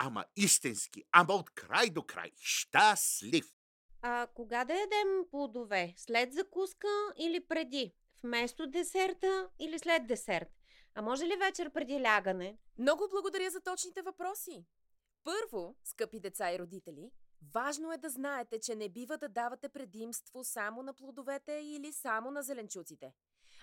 ама 0.00 0.24
истински, 0.36 1.04
ама 1.12 1.34
от 1.34 1.50
край 1.50 1.90
до 1.90 2.02
край 2.02 2.32
щастлив. 2.40 3.54
А 4.02 4.26
кога 4.34 4.64
да 4.64 4.74
ядем 4.74 5.24
плодове? 5.30 5.94
След 5.96 6.32
закуска 6.32 6.88
или 7.18 7.40
преди? 7.40 7.94
Вместо 8.22 8.66
десерта 8.66 9.48
или 9.58 9.78
след 9.78 10.06
десерт? 10.06 10.48
А 10.94 11.02
може 11.02 11.24
ли 11.24 11.36
вечер 11.36 11.70
преди 11.70 12.00
лягане? 12.00 12.58
Много 12.78 13.08
благодаря 13.10 13.50
за 13.50 13.60
точните 13.60 14.02
въпроси. 14.02 14.64
Първо, 15.24 15.76
скъпи 15.84 16.20
деца 16.20 16.52
и 16.52 16.58
родители, 16.58 17.10
важно 17.54 17.92
е 17.92 17.96
да 17.96 18.10
знаете, 18.10 18.60
че 18.60 18.74
не 18.74 18.88
бива 18.88 19.18
да 19.18 19.28
давате 19.28 19.68
предимство 19.68 20.44
само 20.44 20.82
на 20.82 20.94
плодовете 20.94 21.52
или 21.52 21.92
само 21.92 22.30
на 22.30 22.42
зеленчуците. 22.42 23.12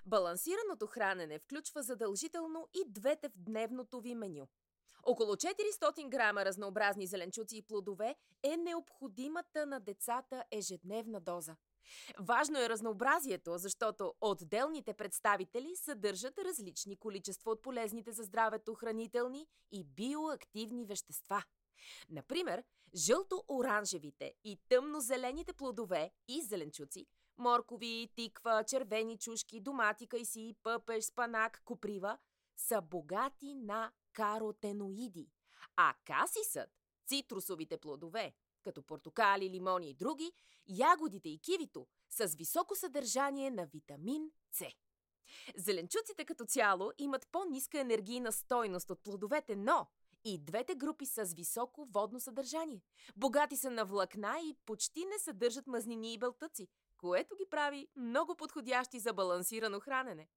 Балансираното 0.06 0.88
хранене 0.88 1.40
включва 1.40 1.84
задължително 1.84 2.68
и 2.74 2.92
двете 2.92 3.30
в 3.30 3.38
дневното 3.38 4.02
ви 4.02 4.16
меню. 4.16 4.48
Около 5.10 5.36
400 5.36 6.10
грама 6.10 6.46
разнообразни 6.46 7.08
зеленчуци 7.08 7.58
и 7.58 7.62
плодове 7.62 8.16
е 8.44 8.58
необходимата 8.58 9.66
на 9.66 9.80
децата 9.80 10.44
ежедневна 10.52 11.20
доза. 11.20 11.56
Важно 12.20 12.60
е 12.60 12.70
разнообразието, 12.70 13.58
защото 13.58 14.14
отделните 14.22 14.94
представители 14.94 15.76
съдържат 15.76 16.38
различни 16.38 16.98
количества 16.98 17.52
от 17.52 17.62
полезните 17.62 18.12
за 18.12 18.24
здравето 18.24 18.74
хранителни 18.74 19.48
и 19.72 19.84
биоактивни 19.84 20.86
вещества. 20.86 21.44
Например, 22.10 22.64
жълто-оранжевите 22.96 24.34
и 24.44 24.60
тъмно-зелените 24.70 25.54
плодове 25.54 26.12
и 26.28 26.42
зеленчуци, 26.42 27.06
моркови, 27.38 28.10
тиква, 28.16 28.64
червени 28.68 29.18
чушки, 29.18 29.60
домати, 29.60 30.08
кайси, 30.08 30.56
пъпеш, 30.64 31.04
спанак, 31.04 31.62
коприва, 31.66 32.18
са 32.58 32.82
богати 32.82 33.56
на 33.56 33.92
каротеноиди, 34.14 35.30
а 35.76 35.94
касисът, 36.06 36.70
цитрусовите 37.08 37.78
плодове, 37.78 38.34
като 38.62 38.82
портокали, 38.82 39.50
лимони 39.50 39.90
и 39.90 39.94
други, 39.94 40.32
ягодите 40.68 41.30
и 41.30 41.40
кивито 41.40 41.88
с 42.10 42.36
високо 42.36 42.76
съдържание 42.76 43.52
на 43.52 43.66
витамин 43.66 44.32
С. 44.52 44.66
Зеленчуците 45.58 46.26
като 46.26 46.46
цяло 46.46 46.92
имат 46.98 47.28
по-ниска 47.32 47.80
енергийна 47.80 48.32
стойност 48.32 48.90
от 48.90 49.04
плодовете, 49.04 49.56
но 49.56 49.88
и 50.24 50.38
двете 50.38 50.76
групи 50.76 51.06
са 51.06 51.26
с 51.26 51.34
високо 51.34 51.86
водно 51.86 52.20
съдържание. 52.20 52.82
Богати 53.16 53.58
са 53.58 53.72
на 53.72 53.86
влакна 53.86 54.40
и 54.40 54.56
почти 54.66 55.06
не 55.06 55.20
съдържат 55.20 55.68
мазнини 55.68 56.14
и 56.14 56.18
белтъци, 56.18 56.68
което 56.98 57.36
ги 57.36 57.46
прави 57.50 57.88
много 57.96 58.36
подходящи 58.36 59.00
за 59.00 59.14
балансирано 59.14 59.80
хранене. 59.80 60.28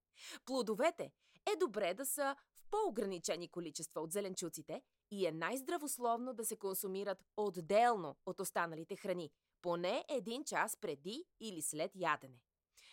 Плодовете 0.45 1.13
е 1.53 1.57
добре 1.57 1.94
да 1.94 2.07
са 2.07 2.37
в 2.55 2.64
по-ограничени 2.70 3.48
количества 3.48 4.00
от 4.00 4.12
зеленчуците 4.12 4.83
и 5.11 5.26
е 5.26 5.33
най-здравословно 5.33 6.35
да 6.35 6.44
се 6.44 6.57
консумират 6.57 7.24
отделно 7.37 8.16
от 8.26 8.40
останалите 8.40 8.96
храни, 8.96 9.31
поне 9.62 10.05
един 10.09 10.44
час 10.44 10.76
преди 10.76 11.24
или 11.40 11.62
след 11.62 11.90
ядене. 11.94 12.40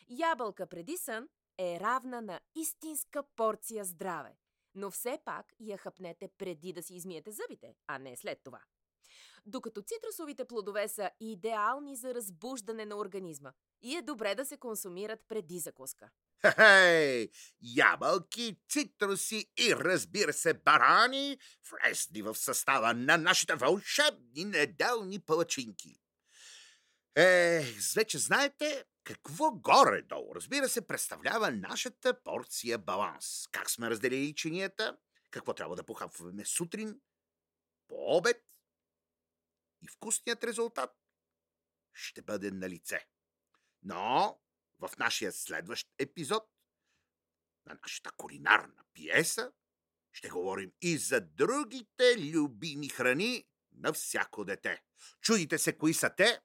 Ябълка 0.09 0.67
преди 0.67 0.97
сън 0.97 1.29
е 1.57 1.79
равна 1.79 2.21
на 2.21 2.39
истинска 2.55 3.23
порция 3.35 3.85
здраве, 3.85 4.37
но 4.75 4.91
все 4.91 5.19
пак 5.25 5.53
я 5.59 5.77
хъпнете 5.77 6.27
преди 6.37 6.73
да 6.73 6.83
си 6.83 6.95
измиете 6.95 7.31
зъбите, 7.31 7.75
а 7.87 7.99
не 7.99 8.15
след 8.15 8.43
това. 8.43 8.61
Докато 9.45 9.81
цитрусовите 9.81 10.45
плодове 10.45 10.87
са 10.87 11.09
идеални 11.19 11.95
за 11.95 12.13
разбуждане 12.13 12.85
на 12.85 12.97
организма 12.97 13.51
и 13.81 13.95
е 13.95 14.01
добре 14.01 14.35
да 14.35 14.45
се 14.45 14.57
консумират 14.57 15.19
преди 15.27 15.59
закуска. 15.59 16.09
Хей, 16.55 17.29
ябълки, 17.61 18.59
цитруси 18.69 19.51
и 19.57 19.75
разбира 19.75 20.33
се 20.33 20.53
барани, 20.53 21.37
влезли 21.71 22.21
в 22.21 22.35
състава 22.35 22.93
на 22.93 23.17
нашите 23.17 23.55
вълшебни 23.55 24.45
неделни 24.45 25.19
палачинки. 25.19 25.99
Е, 27.15 27.63
вече 27.95 28.17
знаете 28.17 28.85
какво 29.03 29.51
горе-долу, 29.51 30.35
разбира 30.35 30.69
се, 30.69 30.87
представлява 30.87 31.51
нашата 31.51 32.23
порция 32.23 32.77
баланс. 32.77 33.47
Как 33.51 33.69
сме 33.69 33.89
разделили 33.89 34.35
чинията, 34.35 34.97
какво 35.31 35.53
трябва 35.53 35.75
да 35.75 35.83
похапваме 35.83 36.45
сутрин, 36.45 36.99
по 37.87 38.17
обед 38.17 38.46
и 39.81 39.87
вкусният 39.87 40.43
резултат 40.43 40.97
ще 41.93 42.21
бъде 42.21 42.51
на 42.51 42.69
лице. 42.69 43.07
Но 43.83 44.39
в 44.79 44.97
нашия 44.97 45.31
следващ 45.31 45.87
епизод 45.99 46.49
на 47.65 47.79
нашата 47.81 48.11
кулинарна 48.11 48.83
пиеса 48.93 49.51
ще 50.11 50.29
говорим 50.29 50.71
и 50.81 50.97
за 50.97 51.21
другите 51.21 52.31
любими 52.33 52.89
храни 52.89 53.47
на 53.71 53.93
всяко 53.93 54.45
дете. 54.45 54.83
Чудите 55.21 55.57
се 55.57 55.77
кои 55.77 55.93
са 55.93 56.15
те? 56.17 56.41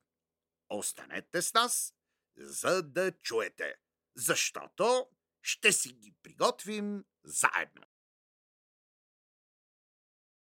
Останете 0.68 1.42
с 1.42 1.55
нас, 1.55 1.95
за 2.37 2.83
да 2.83 3.12
чуете, 3.12 3.77
защото 4.16 5.09
ще 5.42 5.73
си 5.73 5.92
ги 5.92 6.14
приготвим 6.23 7.05
заедно. 7.25 7.83